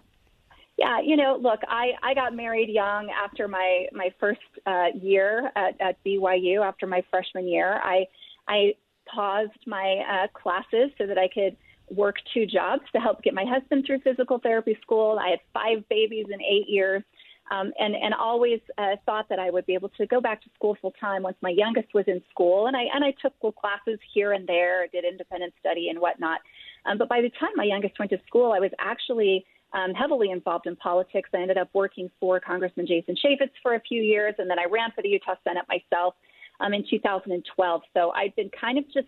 Yeah, 0.80 1.02
you 1.04 1.18
know, 1.18 1.38
look, 1.42 1.60
I, 1.68 1.92
I 2.02 2.14
got 2.14 2.34
married 2.34 2.70
young 2.70 3.10
after 3.10 3.50
my 3.50 3.88
my 3.92 4.14
first 4.18 4.40
uh, 4.66 4.88
year 4.96 5.52
at, 5.58 5.80
at 5.82 6.02
BYU. 6.06 6.66
After 6.66 6.88
my 6.88 7.04
freshman 7.12 7.50
year, 7.50 7.82
I 7.84 8.06
I 8.48 8.76
paused 9.14 9.60
my 9.68 9.98
uh, 10.10 10.28
classes 10.40 10.92
so 10.98 11.06
that 11.06 11.18
I 11.18 11.28
could 11.28 11.58
work 11.90 12.16
two 12.34 12.46
jobs 12.46 12.84
to 12.94 13.02
help 13.02 13.22
get 13.24 13.34
my 13.34 13.44
husband 13.46 13.84
through 13.86 14.00
physical 14.00 14.40
therapy 14.40 14.78
school. 14.82 15.20
I 15.20 15.32
had 15.32 15.40
five 15.54 15.84
babies 15.90 16.28
in 16.32 16.42
eight 16.42 16.70
years, 16.70 17.04
um, 17.52 17.74
and 17.78 17.94
and 17.94 18.14
always 18.14 18.62
uh, 18.78 18.96
thought 19.06 19.28
that 19.28 19.40
I 19.40 19.50
would 19.50 19.66
be 19.66 19.74
able 19.74 19.90
to 19.98 20.08
go 20.08 20.22
back 20.22 20.42
to 20.44 20.50
school 20.56 20.78
full 20.82 20.94
time 20.98 21.24
once 21.24 21.36
my 21.42 21.50
youngest 21.50 21.94
was 21.94 22.06
in 22.08 22.22
school. 22.30 22.68
And 22.68 22.78
I 22.78 22.84
and 22.94 23.04
I 23.04 23.12
took 23.22 23.34
little 23.44 23.52
classes 23.52 24.00
here 24.14 24.32
and 24.32 24.48
there, 24.48 24.88
did 24.94 25.04
independent 25.04 25.54
study 25.60 25.90
and 25.90 26.00
whatnot. 26.00 26.40
Um, 26.86 26.98
but 26.98 27.10
by 27.10 27.20
the 27.20 27.32
time 27.38 27.50
my 27.58 27.66
youngest 27.66 28.00
went 28.00 28.12
to 28.12 28.22
school, 28.28 28.54
I 28.54 28.60
was 28.60 28.72
actually 28.80 29.46
um, 29.74 29.94
heavily 29.94 30.32
involved 30.32 30.68
in 30.68 30.76
politics. 30.76 31.30
I 31.34 31.38
ended 31.38 31.58
up 31.58 31.70
working 31.74 32.10
for 32.20 32.40
Congressman 32.40 32.88
Jason 32.88 33.16
Chaffetz 33.16 33.52
for 33.62 33.76
a 33.76 33.80
few 33.82 34.02
years, 34.02 34.36
and 34.38 34.50
then 34.50 34.60
I 34.60 34.66
ran 34.66 34.92
for 34.96 35.02
the 35.02 35.10
Utah 35.10 35.36
Senate 35.44 35.66
myself 35.70 36.16
um, 36.60 36.74
in 36.74 36.84
2012. 36.90 37.82
So 37.94 38.12
I've 38.12 38.36
been 38.36 38.50
kind 38.60 38.78
of 38.78 38.86
just 38.86 39.08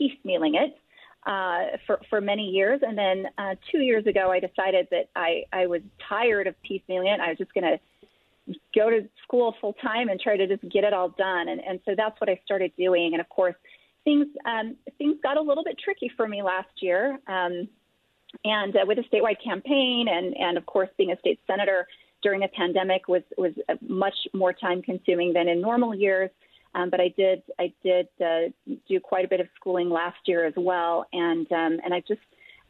piecemealing 0.00 0.54
it 0.54 0.76
uh, 1.26 1.76
for 1.86 2.00
for 2.08 2.20
many 2.20 2.44
years, 2.44 2.80
and 2.82 2.96
then 2.96 3.26
uh, 3.38 3.54
two 3.70 3.80
years 3.80 4.06
ago, 4.06 4.30
I 4.30 4.40
decided 4.40 4.88
that 4.90 5.10
I 5.14 5.44
I 5.52 5.66
was 5.66 5.82
tired 6.08 6.46
of 6.46 6.54
piecemealing 6.68 7.12
it. 7.14 7.20
I 7.20 7.28
was 7.28 7.38
just 7.38 7.52
going 7.52 7.64
to 7.64 8.54
go 8.74 8.90
to 8.90 9.06
school 9.22 9.54
full 9.60 9.74
time 9.74 10.08
and 10.08 10.18
try 10.18 10.36
to 10.36 10.46
just 10.46 10.62
get 10.72 10.84
it 10.84 10.92
all 10.92 11.10
done, 11.10 11.48
and 11.48 11.60
and 11.60 11.78
so 11.84 11.94
that's 11.96 12.18
what 12.20 12.30
I 12.30 12.40
started 12.44 12.72
doing. 12.78 13.10
And 13.12 13.20
of 13.20 13.28
course, 13.28 13.54
things 14.04 14.26
um, 14.46 14.76
things 14.98 15.18
got 15.22 15.36
a 15.36 15.42
little 15.42 15.64
bit 15.64 15.76
tricky 15.78 16.10
for 16.16 16.26
me 16.26 16.42
last 16.42 16.70
year. 16.80 17.18
Um, 17.26 17.68
and 18.44 18.74
uh, 18.76 18.80
with 18.86 18.98
a 18.98 19.02
statewide 19.02 19.42
campaign, 19.42 20.06
and 20.08 20.36
and 20.36 20.56
of 20.56 20.66
course 20.66 20.88
being 20.96 21.12
a 21.12 21.18
state 21.18 21.40
senator 21.46 21.86
during 22.22 22.42
a 22.42 22.48
pandemic 22.48 23.08
was 23.08 23.22
was 23.36 23.52
much 23.86 24.14
more 24.32 24.52
time 24.52 24.82
consuming 24.82 25.32
than 25.32 25.48
in 25.48 25.60
normal 25.60 25.94
years. 25.94 26.30
Um, 26.74 26.90
but 26.90 27.00
I 27.00 27.12
did 27.16 27.42
I 27.58 27.72
did 27.82 28.08
uh, 28.24 28.50
do 28.88 29.00
quite 29.00 29.24
a 29.24 29.28
bit 29.28 29.40
of 29.40 29.48
schooling 29.56 29.90
last 29.90 30.18
year 30.26 30.46
as 30.46 30.54
well, 30.56 31.06
and 31.12 31.50
um, 31.50 31.80
and 31.84 31.92
I 31.92 32.00
just 32.06 32.20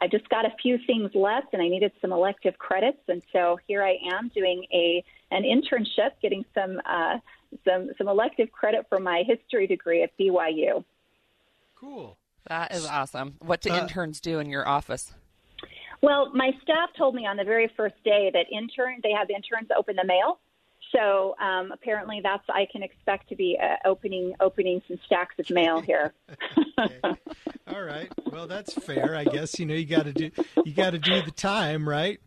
I 0.01 0.09
just 0.09 0.29
got 0.31 0.46
a 0.46 0.51
few 0.62 0.79
things 0.87 1.11
left, 1.14 1.49
and 1.53 1.61
I 1.61 1.68
needed 1.68 1.92
some 2.01 2.12
elective 2.12 2.57
credits, 2.59 3.03
and 3.09 3.23
so 3.33 3.59
here 3.66 3.83
I 3.83 3.99
am 4.12 4.29
doing 4.29 4.64
a 4.73 5.05
an 5.31 5.42
internship, 5.42 6.12
getting 6.23 6.44
some 6.55 6.81
uh, 6.87 7.18
some 7.64 7.90
some 7.99 8.09
elective 8.09 8.51
credit 8.53 8.87
for 8.88 8.99
my 8.99 9.23
history 9.27 9.66
degree 9.66 10.03
at 10.03 10.16
BYU. 10.18 10.85
Cool. 11.79 12.16
That 12.46 12.75
is 12.75 12.87
awesome. 12.87 13.37
What 13.40 13.61
do 13.61 13.70
uh, 13.70 13.81
interns 13.81 14.20
do 14.20 14.38
in 14.38 14.49
your 14.49 14.66
office? 14.66 15.12
Well, 16.02 16.30
my 16.34 16.50
staff 16.62 16.90
told 16.96 17.14
me 17.14 17.26
on 17.26 17.36
the 17.36 17.44
very 17.44 17.70
first 17.76 17.96
day 18.04 18.30
that 18.32 18.46
intern 18.50 19.00
they 19.02 19.12
have 19.12 19.28
interns 19.30 19.68
open 19.76 19.96
the 19.96 20.04
mail. 20.04 20.38
So 20.92 21.36
um, 21.40 21.70
apparently, 21.72 22.20
that's 22.22 22.42
I 22.48 22.66
can 22.70 22.82
expect 22.82 23.28
to 23.28 23.36
be 23.36 23.58
uh, 23.62 23.88
opening 23.88 24.34
opening 24.40 24.82
some 24.88 24.98
stacks 25.06 25.36
of 25.38 25.48
mail 25.50 25.80
here. 25.80 26.14
okay. 26.78 27.00
All 27.68 27.82
right. 27.82 28.10
Well, 28.30 28.46
that's 28.46 28.74
fair, 28.74 29.14
I 29.14 29.24
guess. 29.24 29.58
You 29.58 29.66
know, 29.66 29.74
you 29.74 29.84
got 29.84 30.04
to 30.04 30.12
do 30.12 30.30
you 30.64 30.72
got 30.72 30.90
to 30.90 30.98
do 30.98 31.22
the 31.22 31.30
time, 31.30 31.88
right? 31.88 32.18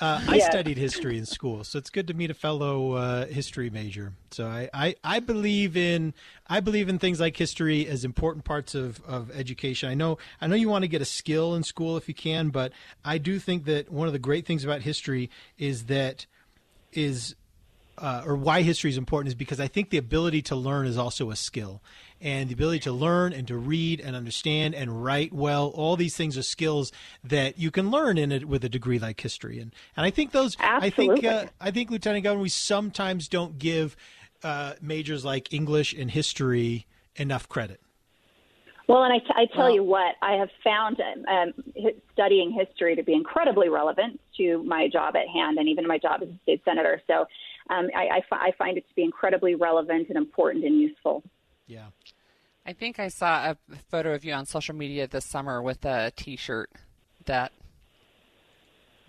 Uh, 0.00 0.20
I 0.28 0.36
yes. 0.36 0.46
studied 0.46 0.78
history 0.78 1.18
in 1.18 1.26
school, 1.26 1.62
so 1.62 1.78
it's 1.78 1.90
good 1.90 2.06
to 2.06 2.14
meet 2.14 2.30
a 2.30 2.34
fellow 2.34 2.92
uh, 2.92 3.26
history 3.26 3.68
major. 3.68 4.12
So 4.30 4.46
I, 4.46 4.70
I, 4.72 4.94
I, 5.04 5.20
believe 5.20 5.76
in 5.76 6.14
I 6.48 6.60
believe 6.60 6.88
in 6.88 6.98
things 6.98 7.20
like 7.20 7.36
history 7.36 7.86
as 7.86 8.02
important 8.02 8.46
parts 8.46 8.74
of, 8.74 9.02
of 9.04 9.30
education. 9.30 9.90
I 9.90 9.94
know 9.94 10.16
I 10.40 10.46
know 10.46 10.54
you 10.54 10.70
want 10.70 10.84
to 10.84 10.88
get 10.88 11.02
a 11.02 11.06
skill 11.06 11.54
in 11.54 11.62
school 11.64 11.98
if 11.98 12.08
you 12.08 12.14
can, 12.14 12.48
but 12.48 12.72
I 13.04 13.18
do 13.18 13.38
think 13.38 13.66
that 13.66 13.90
one 13.90 14.06
of 14.06 14.14
the 14.14 14.18
great 14.18 14.46
things 14.46 14.64
about 14.64 14.80
history 14.80 15.28
is 15.58 15.84
that 15.86 16.24
is 16.92 17.34
uh, 17.98 18.22
or 18.26 18.36
why 18.36 18.62
history 18.62 18.90
is 18.90 18.96
important 18.96 19.28
is 19.28 19.34
because 19.34 19.60
I 19.60 19.68
think 19.68 19.90
the 19.90 19.98
ability 19.98 20.42
to 20.42 20.56
learn 20.56 20.86
is 20.86 20.96
also 20.96 21.30
a 21.30 21.36
skill, 21.36 21.82
and 22.20 22.48
the 22.48 22.54
ability 22.54 22.80
to 22.80 22.92
learn 22.92 23.32
and 23.32 23.46
to 23.48 23.56
read 23.56 24.00
and 24.00 24.14
understand 24.14 24.74
and 24.74 25.04
write 25.04 25.32
well. 25.32 25.68
All 25.68 25.96
these 25.96 26.16
things 26.16 26.36
are 26.36 26.42
skills 26.42 26.92
that 27.24 27.58
you 27.58 27.70
can 27.70 27.90
learn 27.90 28.18
in 28.18 28.32
it 28.32 28.46
with 28.46 28.64
a 28.64 28.68
degree 28.68 28.98
like 28.98 29.20
history, 29.20 29.58
and 29.58 29.74
and 29.96 30.06
I 30.06 30.10
think 30.10 30.32
those. 30.32 30.56
Absolutely. 30.60 31.18
I 31.18 31.20
think 31.20 31.24
uh, 31.24 31.50
I 31.60 31.70
think 31.70 31.90
Lieutenant 31.90 32.24
Governor, 32.24 32.42
we 32.42 32.48
sometimes 32.48 33.28
don't 33.28 33.58
give 33.58 33.96
uh, 34.42 34.74
majors 34.80 35.24
like 35.24 35.52
English 35.52 35.92
and 35.92 36.10
history 36.10 36.86
enough 37.16 37.48
credit. 37.48 37.80
Well, 38.90 39.04
and 39.04 39.12
I, 39.12 39.18
t- 39.18 39.32
I 39.36 39.46
tell 39.54 39.66
well, 39.66 39.74
you 39.74 39.84
what, 39.84 40.16
I 40.20 40.32
have 40.32 40.48
found 40.64 41.00
um, 41.00 41.52
studying 42.12 42.50
history 42.50 42.96
to 42.96 43.04
be 43.04 43.12
incredibly 43.12 43.68
relevant 43.68 44.20
to 44.36 44.64
my 44.64 44.88
job 44.88 45.14
at 45.14 45.28
hand 45.28 45.58
and 45.58 45.68
even 45.68 45.86
my 45.86 45.96
job 45.96 46.22
as 46.22 46.28
a 46.28 46.38
state 46.42 46.62
senator. 46.64 47.00
So 47.06 47.20
um, 47.70 47.88
I, 47.96 48.06
I, 48.06 48.16
f- 48.18 48.24
I 48.32 48.50
find 48.58 48.76
it 48.76 48.88
to 48.88 48.94
be 48.96 49.04
incredibly 49.04 49.54
relevant 49.54 50.08
and 50.08 50.16
important 50.16 50.64
and 50.64 50.80
useful. 50.80 51.22
Yeah. 51.70 51.86
I 52.66 52.72
think 52.72 52.98
I 52.98 53.08
saw 53.08 53.52
a 53.52 53.56
photo 53.90 54.12
of 54.12 54.24
you 54.24 54.32
on 54.32 54.44
social 54.44 54.74
media 54.74 55.06
this 55.06 55.24
summer 55.24 55.62
with 55.62 55.84
a 55.84 56.12
T-shirt 56.16 56.70
that 57.26 57.52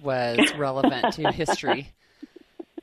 was 0.02 0.40
relevant 0.58 1.14
to 1.16 1.32
history. 1.32 1.92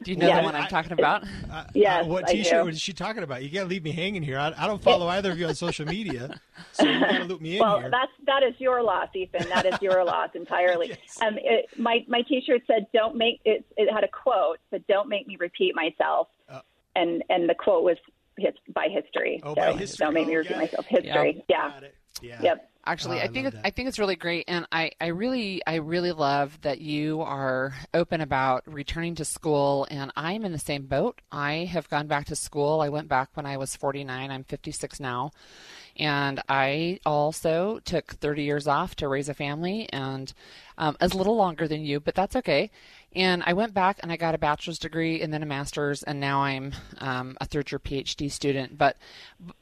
Do 0.03 0.13
you 0.13 0.17
know 0.17 0.27
yes. 0.27 0.39
the 0.39 0.45
one 0.45 0.55
I'm 0.55 0.69
talking 0.69 0.93
about? 0.93 1.25
Uh, 1.51 1.65
yes, 1.75 2.05
uh, 2.05 2.09
what 2.09 2.27
T-shirt 2.29 2.65
was 2.65 2.81
she 2.81 2.93
talking 2.93 3.23
about? 3.23 3.43
You 3.43 3.51
got 3.51 3.63
to 3.63 3.69
leave 3.69 3.83
me 3.83 3.91
hanging 3.91 4.23
here. 4.23 4.39
I, 4.39 4.53
I 4.57 4.67
don't 4.67 4.83
follow 4.83 5.09
either 5.09 5.33
of 5.33 5.39
you 5.39 5.47
on 5.47 5.55
social 5.55 5.87
media, 5.87 6.41
so 6.73 6.85
you 6.85 7.01
got 7.01 7.19
to 7.19 7.25
loop 7.25 7.41
me 7.41 7.57
in 7.57 7.61
well, 7.61 7.81
here. 7.81 7.91
Well, 7.91 8.01
that's 8.01 8.13
that 8.27 8.43
is 8.49 8.55
your 8.59 8.83
loss, 8.83 9.09
Ethan. 9.15 9.49
That 9.49 9.67
is 9.67 9.81
your 9.83 10.05
loss 10.05 10.31
entirely. 10.35 10.89
yes. 10.91 11.19
Um, 11.21 11.37
it, 11.39 11.67
my 11.77 12.05
my 12.07 12.23
T-shirt 12.23 12.63
said, 12.67 12.87
"Don't 12.93 13.17
make 13.17 13.41
it." 13.45 13.65
It 13.77 13.93
had 13.93 14.05
a 14.05 14.09
quote, 14.09 14.59
but 14.71 14.87
"Don't 14.87 15.09
make 15.09 15.27
me 15.27 15.37
repeat 15.41 15.75
myself," 15.75 16.29
uh, 16.49 16.61
and 16.95 17.25
and 17.29 17.49
the 17.49 17.55
quote 17.55 17.83
was 17.83 17.97
his, 18.39 18.55
by 18.73 18.89
history. 18.89 19.41
Oh, 19.43 19.55
so 19.55 19.61
by 19.61 19.73
history. 19.73 20.05
Don't 20.05 20.15
make 20.15 20.27
me 20.27 20.35
oh, 20.35 20.39
repeat 20.39 20.57
myself. 20.57 20.87
History. 20.87 21.45
Yeah. 21.49 21.81
Yeah. 22.23 22.43
Yep. 22.43 22.71
Actually, 22.89 23.19
Oh, 23.19 23.21
I, 23.21 23.25
I 23.25 23.29
think 23.29 23.47
it's. 23.49 23.57
I 23.65 23.71
think 23.71 23.89
it's 23.89 23.99
really 23.99 24.17
great, 24.17 24.47
and 24.49 24.67
I, 24.73 24.93
I 24.99 25.09
really 25.09 25.61
I 25.67 25.75
really 25.75 26.13
love 26.13 26.59
that 26.63 26.81
you 26.81 27.21
are 27.21 27.75
open 27.93 28.23
about 28.23 28.63
returning 28.67 29.15
to 29.17 29.27
school. 29.27 29.87
And 29.91 30.11
I'm 30.17 30.43
in 30.43 30.53
the 30.53 30.59
same 30.59 30.87
boat. 30.87 31.21
I 31.31 31.69
have 31.71 31.91
gone 31.91 32.07
back 32.07 32.27
to 32.27 32.37
school. 32.37 32.81
I 32.81 32.89
went 32.89 33.09
back 33.09 33.29
when 33.35 33.45
I 33.45 33.59
was 33.59 33.77
49. 33.77 34.31
I'm 34.31 34.43
56 34.43 35.01
now, 35.01 35.33
and 35.99 36.41
I 36.49 37.01
also 37.05 37.81
took 37.85 38.15
30 38.15 38.45
years 38.45 38.67
off 38.67 38.97
to 38.97 39.09
raise 39.09 39.29
a 39.29 39.35
family, 39.35 39.87
and 39.93 40.33
um, 40.79 40.97
it's 40.99 41.13
a 41.13 41.19
little 41.19 41.37
longer 41.37 41.69
than 41.69 41.85
you, 41.85 42.01
but 42.01 42.15
that's 42.15 42.37
okay. 42.37 42.71
And 43.15 43.43
I 43.47 43.55
went 43.55 43.73
back 43.73 43.99
and 44.03 44.13
I 44.13 44.17
got 44.17 44.35
a 44.35 44.39
bachelor's 44.39 44.79
degree 44.79 45.23
and 45.23 45.33
then 45.33 45.43
a 45.43 45.47
master's, 45.47 46.03
and 46.03 46.21
now 46.21 46.43
I'm 46.43 46.75
um, 46.99 47.39
a 47.41 47.47
third 47.47 47.73
year 47.73 47.79
PhD 47.79 48.31
student. 48.31 48.77
But 48.77 48.99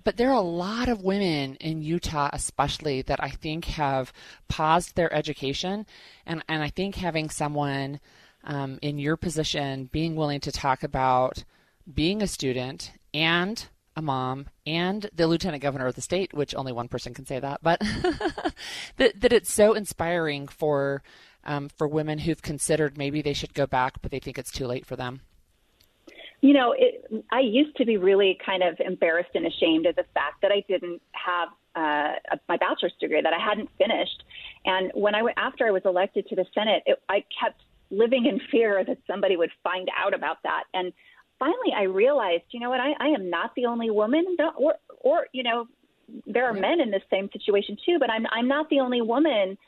but 0.02 0.16
there 0.16 0.30
are 0.30 0.34
a 0.34 0.40
lot 0.40 0.88
of 0.88 1.02
women 1.02 1.54
in 1.56 1.80
Utah, 1.80 2.30
especially, 2.32 3.02
that 3.02 3.22
I 3.22 3.30
think 3.30 3.66
have 3.66 4.12
paused 4.48 4.96
their 4.96 5.12
education, 5.14 5.86
and 6.26 6.42
and 6.48 6.62
I 6.62 6.70
think 6.70 6.96
having 6.96 7.30
someone 7.30 8.00
um, 8.42 8.78
in 8.82 8.98
your 8.98 9.16
position 9.16 9.90
being 9.92 10.16
willing 10.16 10.40
to 10.40 10.52
talk 10.52 10.82
about 10.82 11.44
being 11.92 12.22
a 12.22 12.26
student 12.26 12.92
and 13.14 13.68
a 13.96 14.02
mom 14.02 14.46
and 14.66 15.08
the 15.14 15.26
lieutenant 15.26 15.62
governor 15.62 15.86
of 15.86 15.94
the 15.94 16.02
state, 16.02 16.34
which 16.34 16.54
only 16.54 16.72
one 16.72 16.88
person 16.88 17.14
can 17.14 17.24
say 17.24 17.40
that, 17.40 17.60
but 17.62 17.80
that, 18.96 19.20
that 19.20 19.32
it's 19.32 19.52
so 19.52 19.72
inspiring 19.72 20.46
for 20.46 21.02
um, 21.46 21.68
for 21.68 21.88
women 21.88 22.18
who've 22.18 22.42
considered 22.42 22.98
maybe 22.98 23.22
they 23.22 23.32
should 23.32 23.54
go 23.54 23.66
back, 23.66 23.94
but 24.02 24.10
they 24.10 24.18
think 24.18 24.38
it's 24.38 24.52
too 24.52 24.66
late 24.66 24.84
for 24.84 24.96
them. 24.96 25.20
You 26.42 26.52
know, 26.52 26.74
it, 26.76 27.24
I 27.32 27.40
used 27.40 27.76
to 27.78 27.86
be 27.86 27.96
really 27.96 28.38
kind 28.44 28.62
of 28.62 28.78
embarrassed 28.78 29.30
and 29.34 29.46
ashamed 29.46 29.86
of 29.86 29.96
the 29.96 30.04
fact 30.12 30.42
that 30.42 30.52
I 30.52 30.62
didn't 30.68 31.00
have 31.12 31.48
uh, 31.74 32.36
my 32.48 32.56
bachelor's 32.56 32.92
degree, 33.00 33.20
that 33.22 33.32
I 33.32 33.38
hadn't 33.38 33.70
finished. 33.78 34.22
And 34.64 34.90
when 34.94 35.14
I 35.14 35.22
went 35.22 35.38
after 35.38 35.66
I 35.66 35.70
was 35.70 35.82
elected 35.84 36.28
to 36.28 36.36
the 36.36 36.44
Senate, 36.54 36.82
it, 36.86 37.02
I 37.08 37.24
kept 37.40 37.62
living 37.90 38.26
in 38.26 38.40
fear 38.50 38.84
that 38.84 38.98
somebody 39.06 39.36
would 39.36 39.50
find 39.62 39.88
out 39.96 40.14
about 40.14 40.38
that. 40.42 40.64
And 40.74 40.92
finally, 41.38 41.72
I 41.74 41.84
realized, 41.84 42.44
you 42.50 42.60
know 42.60 42.70
what, 42.70 42.80
I, 42.80 42.92
I 42.98 43.08
am 43.08 43.30
not 43.30 43.54
the 43.54 43.66
only 43.66 43.90
woman, 43.90 44.36
or, 44.58 44.74
or 45.00 45.26
you 45.32 45.42
know, 45.42 45.68
there 46.26 46.46
are 46.46 46.52
men 46.52 46.80
in 46.80 46.90
this 46.90 47.02
same 47.10 47.28
situation 47.32 47.76
too, 47.84 47.98
but 47.98 48.10
I'm 48.10 48.26
I'm 48.30 48.48
not 48.48 48.70
the 48.70 48.80
only 48.80 49.02
woman 49.02 49.58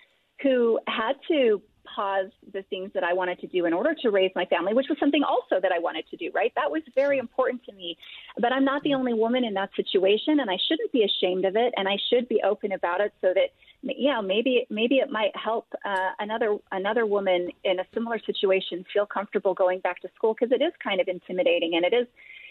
who 0.42 0.78
had 0.86 1.14
to 1.28 1.60
pause 1.94 2.30
the 2.52 2.62
things 2.62 2.90
that 2.94 3.04
I 3.04 3.12
wanted 3.12 3.40
to 3.40 3.46
do 3.46 3.66
in 3.66 3.72
order 3.72 3.94
to 4.02 4.10
raise 4.10 4.30
my 4.34 4.44
family, 4.46 4.74
which 4.74 4.86
was 4.88 4.98
something 4.98 5.22
also 5.22 5.60
that 5.60 5.72
I 5.72 5.78
wanted 5.78 6.08
to 6.10 6.16
do, 6.16 6.30
right? 6.34 6.52
That 6.54 6.70
was 6.70 6.82
very 6.94 7.18
important 7.18 7.64
to 7.66 7.72
me. 7.72 7.96
But 8.38 8.52
I'm 8.52 8.64
not 8.64 8.82
the 8.82 8.94
only 8.94 9.14
woman 9.14 9.44
in 9.44 9.54
that 9.54 9.70
situation, 9.76 10.40
and 10.40 10.50
I 10.50 10.56
shouldn't 10.68 10.92
be 10.92 11.04
ashamed 11.04 11.44
of 11.44 11.56
it, 11.56 11.72
and 11.76 11.88
I 11.88 11.96
should 12.10 12.28
be 12.28 12.40
open 12.44 12.72
about 12.72 13.00
it 13.00 13.12
so 13.20 13.32
that, 13.34 13.50
yeah, 13.82 14.20
maybe 14.20 14.66
maybe 14.70 14.96
it 14.96 15.10
might 15.10 15.34
help 15.36 15.66
uh, 15.84 16.10
another 16.18 16.58
another 16.72 17.06
woman 17.06 17.48
in 17.64 17.78
a 17.78 17.84
similar 17.94 18.18
situation 18.18 18.84
feel 18.92 19.06
comfortable 19.06 19.54
going 19.54 19.80
back 19.80 20.00
to 20.02 20.08
school 20.16 20.34
because 20.34 20.52
it 20.52 20.62
is 20.62 20.72
kind 20.82 21.00
of 21.00 21.08
intimidating, 21.08 21.74
and 21.76 21.84
it 21.84 21.94
is 21.94 22.06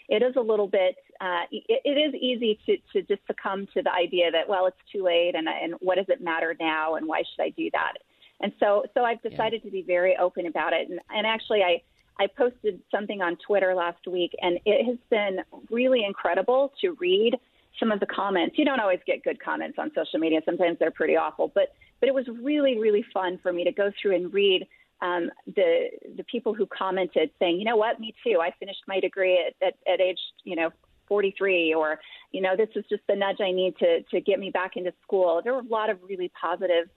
it 0.08 0.22
is 0.22 0.34
a 0.36 0.40
little 0.40 0.66
bit 0.66 0.96
uh, 1.20 1.42
it, 1.50 1.80
it 1.84 1.98
is 1.98 2.14
easy 2.14 2.58
to, 2.66 2.76
to 2.92 3.06
just 3.06 3.26
succumb 3.26 3.68
to 3.74 3.82
the 3.82 3.92
idea 3.92 4.30
that 4.30 4.48
well 4.48 4.66
it's 4.66 4.76
too 4.90 5.04
late 5.04 5.34
and 5.34 5.48
and 5.48 5.74
what 5.80 5.96
does 5.96 6.06
it 6.08 6.20
matter 6.22 6.56
now 6.58 6.94
and 6.94 7.06
why 7.06 7.18
should 7.18 7.42
I 7.42 7.50
do 7.50 7.68
that 7.72 7.94
and 8.40 8.52
so 8.60 8.84
so 8.94 9.04
I've 9.04 9.22
decided 9.22 9.60
yeah. 9.62 9.70
to 9.70 9.70
be 9.70 9.82
very 9.82 10.16
open 10.16 10.46
about 10.46 10.72
it 10.72 10.88
and 10.88 11.00
and 11.10 11.26
actually 11.26 11.62
I 11.62 11.82
I 12.20 12.26
posted 12.26 12.80
something 12.90 13.22
on 13.22 13.36
Twitter 13.46 13.74
last 13.74 14.06
week 14.06 14.32
and 14.42 14.58
it 14.64 14.84
has 14.84 14.98
been 15.10 15.38
really 15.70 16.04
incredible 16.04 16.72
to 16.80 16.96
read 17.00 17.36
some 17.78 17.92
of 17.92 18.00
the 18.00 18.06
comments 18.06 18.58
you 18.58 18.64
don't 18.64 18.80
always 18.80 19.00
get 19.06 19.22
good 19.22 19.40
comments 19.42 19.78
on 19.78 19.90
social 19.94 20.18
media 20.18 20.40
sometimes 20.44 20.78
they're 20.78 20.90
pretty 20.90 21.16
awful 21.16 21.50
but 21.54 21.74
but 22.00 22.08
it 22.08 22.14
was 22.14 22.26
really 22.42 22.78
really 22.78 23.04
fun 23.12 23.38
for 23.42 23.52
me 23.52 23.64
to 23.64 23.72
go 23.72 23.90
through 24.00 24.14
and 24.14 24.32
read 24.32 24.66
um, 25.00 25.30
the 25.46 25.90
the 26.16 26.24
people 26.24 26.54
who 26.54 26.66
commented 26.66 27.30
saying, 27.38 27.58
you 27.58 27.64
know 27.64 27.76
what, 27.76 28.00
me 28.00 28.14
too. 28.24 28.40
I 28.40 28.50
finished 28.58 28.82
my 28.86 29.00
degree 29.00 29.38
at, 29.46 29.66
at, 29.66 29.74
at 29.92 30.00
age, 30.00 30.18
you 30.44 30.56
know, 30.56 30.70
43, 31.06 31.74
or 31.74 31.98
you 32.32 32.40
know, 32.40 32.56
this 32.56 32.68
is 32.74 32.84
just 32.88 33.02
the 33.08 33.16
nudge 33.16 33.40
I 33.40 33.52
need 33.52 33.76
to 33.78 34.02
to 34.02 34.20
get 34.20 34.38
me 34.38 34.50
back 34.50 34.76
into 34.76 34.92
school. 35.02 35.40
There 35.42 35.52
were 35.52 35.60
a 35.60 35.70
lot 35.70 35.90
of 35.90 35.98
really 36.02 36.30
positive 36.40 36.88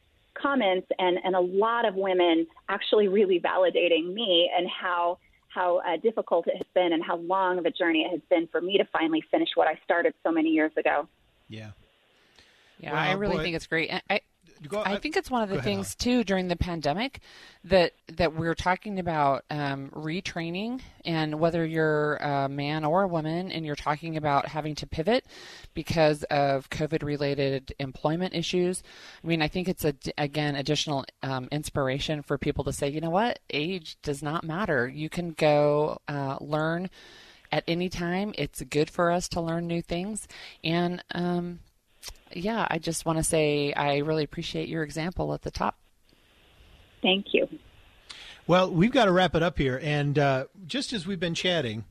comments, 0.42 0.88
and 1.00 1.18
and 1.24 1.36
a 1.36 1.40
lot 1.40 1.86
of 1.86 1.96
women 1.96 2.48
actually 2.70 3.08
really 3.08 3.40
validating 3.40 4.14
me 4.14 4.50
and 4.56 4.68
how 4.70 5.18
how 5.50 5.78
uh, 5.80 5.98
difficult 5.98 6.48
it 6.48 6.56
has 6.56 6.68
been 6.74 6.94
and 6.94 7.04
how 7.04 7.18
long 7.18 7.58
of 7.58 7.66
a 7.66 7.72
journey 7.72 8.04
it 8.04 8.12
has 8.12 8.22
been 8.30 8.48
for 8.48 8.62
me 8.62 8.78
to 8.78 8.86
finally 8.86 9.22
finish 9.32 9.50
what 9.56 9.68
I 9.68 9.78
started 9.84 10.14
so 10.24 10.32
many 10.32 10.50
years 10.50 10.72
ago. 10.78 11.08
Yeah. 11.50 11.72
Yeah, 12.80 12.94
well, 12.94 13.02
I 13.02 13.12
really 13.14 13.38
boy. 13.38 13.44
think 13.44 13.56
it's 13.56 13.68
great. 13.68 13.92
I, 14.10 14.22
Go, 14.68 14.84
I, 14.86 14.98
think 14.98 15.18
it's 15.18 15.32
one 15.32 15.42
of 15.42 15.50
the 15.50 15.62
things 15.62 15.88
ahead. 15.88 16.00
too 16.00 16.24
during 16.24 16.48
the 16.48 16.56
pandemic 16.56 17.20
that 17.64 17.94
that 18.16 18.36
we're 18.36 18.54
talking 18.54 19.00
about 19.00 19.44
um, 19.50 19.90
retraining 19.90 20.82
and 21.04 21.40
whether 21.40 21.66
you're 21.66 22.18
a 22.18 22.48
man 22.48 22.86
or 22.86 23.02
a 23.02 23.08
woman 23.08 23.52
and 23.52 23.66
you're 23.66 23.76
talking 23.76 24.18
about 24.18 24.48
having 24.48 24.76
to 24.76 24.86
pivot 24.86 25.26
because 25.74 26.24
of 26.26 26.70
COVID 26.70 27.02
related 27.02 27.74
employment 27.80 28.36
issues. 28.36 28.84
I 29.24 29.28
mean, 29.28 29.42
I 29.42 29.48
think 29.48 29.68
it's 29.68 29.84
a, 29.84 29.96
again 30.18 30.56
additional 30.56 31.06
um, 31.24 31.48
inspiration 31.52 32.22
for 32.22 32.38
people 32.38 32.64
to 32.66 32.74
say, 32.74 32.88
you 32.88 33.02
know 33.02 33.10
what, 33.10 33.40
age 33.50 33.98
does 34.04 34.22
not 34.22 34.44
matter. 34.44 34.88
You 34.88 35.10
can 35.10 35.32
go 35.32 36.00
uh, 36.08 36.38
learn 36.40 36.92
at 37.52 37.64
any 37.68 37.90
time. 37.90 38.34
It's 38.38 38.62
good 38.62 38.92
for 38.92 39.12
us 39.12 39.28
to 39.30 39.42
learn 39.42 39.66
new 39.66 39.82
things 39.82 40.28
and. 40.64 41.04
Um, 41.16 41.62
yeah, 42.34 42.68
I 42.70 42.78
just 42.80 43.06
want 43.06 43.18
to 43.18 43.24
say 43.24 43.74
I 43.74 43.98
really 43.98 44.24
appreciate 44.24 44.70
your 44.70 44.84
example 44.84 45.34
at 45.34 45.42
the 45.42 45.52
top. 45.52 45.78
Thank 47.02 47.34
you. 47.34 47.48
Well, 48.48 48.72
we've 48.72 48.92
got 48.92 49.06
to 49.06 49.12
wrap 49.12 49.36
it 49.36 49.44
up 49.44 49.58
here. 49.58 49.80
And 49.82 50.18
uh, 50.18 50.46
just 50.68 50.94
as 50.94 51.08
we've 51.08 51.20
been 51.20 51.36
chatting, 51.36 51.86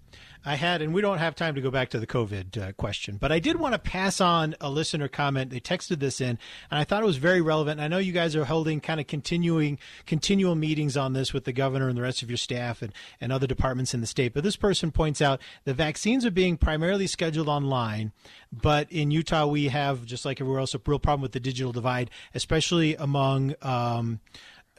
I 0.45 0.55
had, 0.55 0.81
and 0.81 0.95
we 0.95 1.03
don't 1.03 1.19
have 1.19 1.35
time 1.35 1.55
to 1.55 1.61
go 1.61 1.71
back 1.71 1.91
to 1.91 2.01
the 2.01 2.07
COVID 2.07 2.59
uh, 2.59 2.73
question, 2.73 3.19
but 3.21 3.31
I 3.31 3.39
did 3.41 3.57
want 3.57 3.75
to 3.75 3.79
pass 3.79 4.21
on 4.21 4.55
a 4.61 4.71
listener 4.71 5.07
comment. 5.07 5.51
They 5.51 5.61
texted 5.61 5.99
this 5.99 6.21
in, 6.21 6.39
and 6.71 6.81
I 6.81 6.85
thought 6.85 7.03
it 7.03 7.07
was 7.07 7.19
very 7.19 7.43
relevant. 7.43 7.81
I 7.81 7.89
know 7.89 7.99
you 7.99 8.13
guys 8.13 8.35
are 8.35 8.47
holding 8.47 8.81
kind 8.81 9.01
of 9.01 9.07
continuing, 9.07 9.79
continual 10.07 10.55
meetings 10.55 10.97
on 10.97 11.13
this 11.13 11.35
with 11.35 11.45
the 11.45 11.53
governor 11.53 11.89
and 11.89 11.97
the 11.97 12.03
rest 12.03 12.23
of 12.23 12.31
your 12.31 12.39
staff 12.39 12.81
and, 12.81 12.93
and 13.21 13.33
other 13.33 13.47
departments 13.47 13.93
in 13.93 14.01
the 14.01 14.07
state. 14.07 14.33
But 14.33 14.43
this 14.43 14.57
person 14.57 14.91
points 14.93 15.21
out 15.21 15.41
the 15.65 15.75
vaccines 15.75 16.25
are 16.25 16.31
being 16.31 16.57
primarily 16.57 17.07
scheduled 17.07 17.49
online, 17.49 18.13
but 18.51 18.91
in 18.91 19.11
Utah 19.11 19.47
we 19.47 19.69
have, 19.69 20.07
just 20.07 20.25
like 20.25 20.41
everywhere 20.41 20.61
else, 20.61 20.75
a 20.75 20.81
real 20.87 20.99
problem 20.99 21.23
with 21.23 21.33
the 21.33 21.41
digital 21.41 21.73
divide, 21.73 22.11
especially 22.35 22.97
among. 22.97 23.55
Um, 23.61 24.21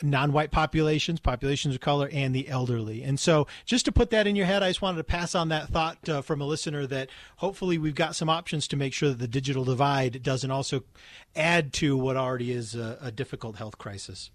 non-white 0.03 0.51
populations, 0.51 1.19
populations 1.19 1.75
of 1.75 1.81
color, 1.81 2.09
and 2.11 2.33
the 2.33 2.47
elderly. 2.47 3.03
And 3.03 3.19
so, 3.19 3.47
just 3.65 3.85
to 3.85 3.91
put 3.91 4.09
that 4.11 4.27
in 4.27 4.35
your 4.35 4.45
head, 4.45 4.63
I 4.63 4.69
just 4.69 4.81
wanted 4.81 4.97
to 4.97 5.03
pass 5.03 5.35
on 5.35 5.49
that 5.49 5.69
thought 5.69 6.09
uh, 6.09 6.21
from 6.21 6.41
a 6.41 6.45
listener 6.45 6.87
that 6.87 7.09
hopefully 7.37 7.77
we've 7.77 7.95
got 7.95 8.15
some 8.15 8.29
options 8.29 8.67
to 8.69 8.77
make 8.77 8.93
sure 8.93 9.09
that 9.09 9.19
the 9.19 9.27
digital 9.27 9.63
divide 9.63 10.23
doesn't 10.23 10.51
also 10.51 10.83
add 11.35 11.73
to 11.73 11.97
what 11.97 12.17
already 12.17 12.51
is 12.51 12.75
a, 12.75 12.97
a 13.01 13.11
difficult 13.11 13.57
health 13.57 13.77
crisis. 13.77 14.31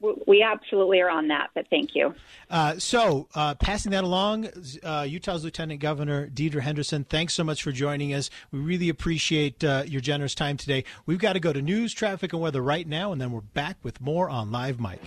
We 0.00 0.42
absolutely 0.42 1.00
are 1.00 1.10
on 1.10 1.28
that, 1.28 1.50
but 1.54 1.66
thank 1.70 1.94
you. 1.94 2.14
Uh, 2.50 2.78
so, 2.78 3.28
uh, 3.34 3.54
passing 3.54 3.92
that 3.92 4.04
along, 4.04 4.48
uh, 4.82 5.06
Utah's 5.08 5.44
Lieutenant 5.44 5.80
Governor 5.80 6.28
Deidre 6.28 6.60
Henderson, 6.60 7.04
thanks 7.04 7.34
so 7.34 7.42
much 7.42 7.62
for 7.62 7.72
joining 7.72 8.12
us. 8.12 8.30
We 8.52 8.58
really 8.58 8.88
appreciate 8.88 9.64
uh, 9.64 9.84
your 9.86 10.00
generous 10.00 10.34
time 10.34 10.56
today. 10.56 10.84
We've 11.06 11.18
got 11.18 11.32
to 11.32 11.40
go 11.40 11.52
to 11.52 11.62
news, 11.62 11.92
traffic, 11.92 12.32
and 12.32 12.42
weather 12.42 12.62
right 12.62 12.86
now, 12.86 13.12
and 13.12 13.20
then 13.20 13.32
we're 13.32 13.40
back 13.40 13.78
with 13.82 14.00
more 14.00 14.28
on 14.28 14.52
Live 14.52 14.78
Mike. 14.78 15.00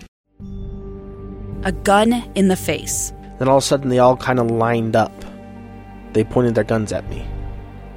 A 1.63 1.71
gun 1.71 2.13
in 2.35 2.47
the 2.47 2.55
face. 2.55 3.13
Then 3.37 3.47
all 3.47 3.57
of 3.57 3.63
a 3.63 3.65
sudden, 3.65 3.89
they 3.89 3.99
all 3.99 4.17
kind 4.17 4.39
of 4.39 4.49
lined 4.49 4.95
up. 4.95 5.13
They 6.13 6.23
pointed 6.23 6.55
their 6.55 6.63
guns 6.63 6.91
at 6.91 7.07
me. 7.09 7.25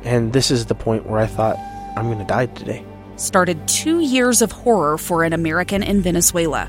And 0.04 0.32
this 0.32 0.50
is 0.50 0.66
the 0.66 0.74
point 0.74 1.06
where 1.06 1.20
I 1.20 1.26
thought, 1.26 1.56
I'm 1.96 2.06
going 2.06 2.18
to 2.18 2.24
die 2.24 2.46
today. 2.46 2.84
Started 3.16 3.66
two 3.68 4.00
years 4.00 4.42
of 4.42 4.52
horror 4.52 4.98
for 4.98 5.24
an 5.24 5.32
American 5.32 5.82
in 5.82 6.00
Venezuela. 6.02 6.68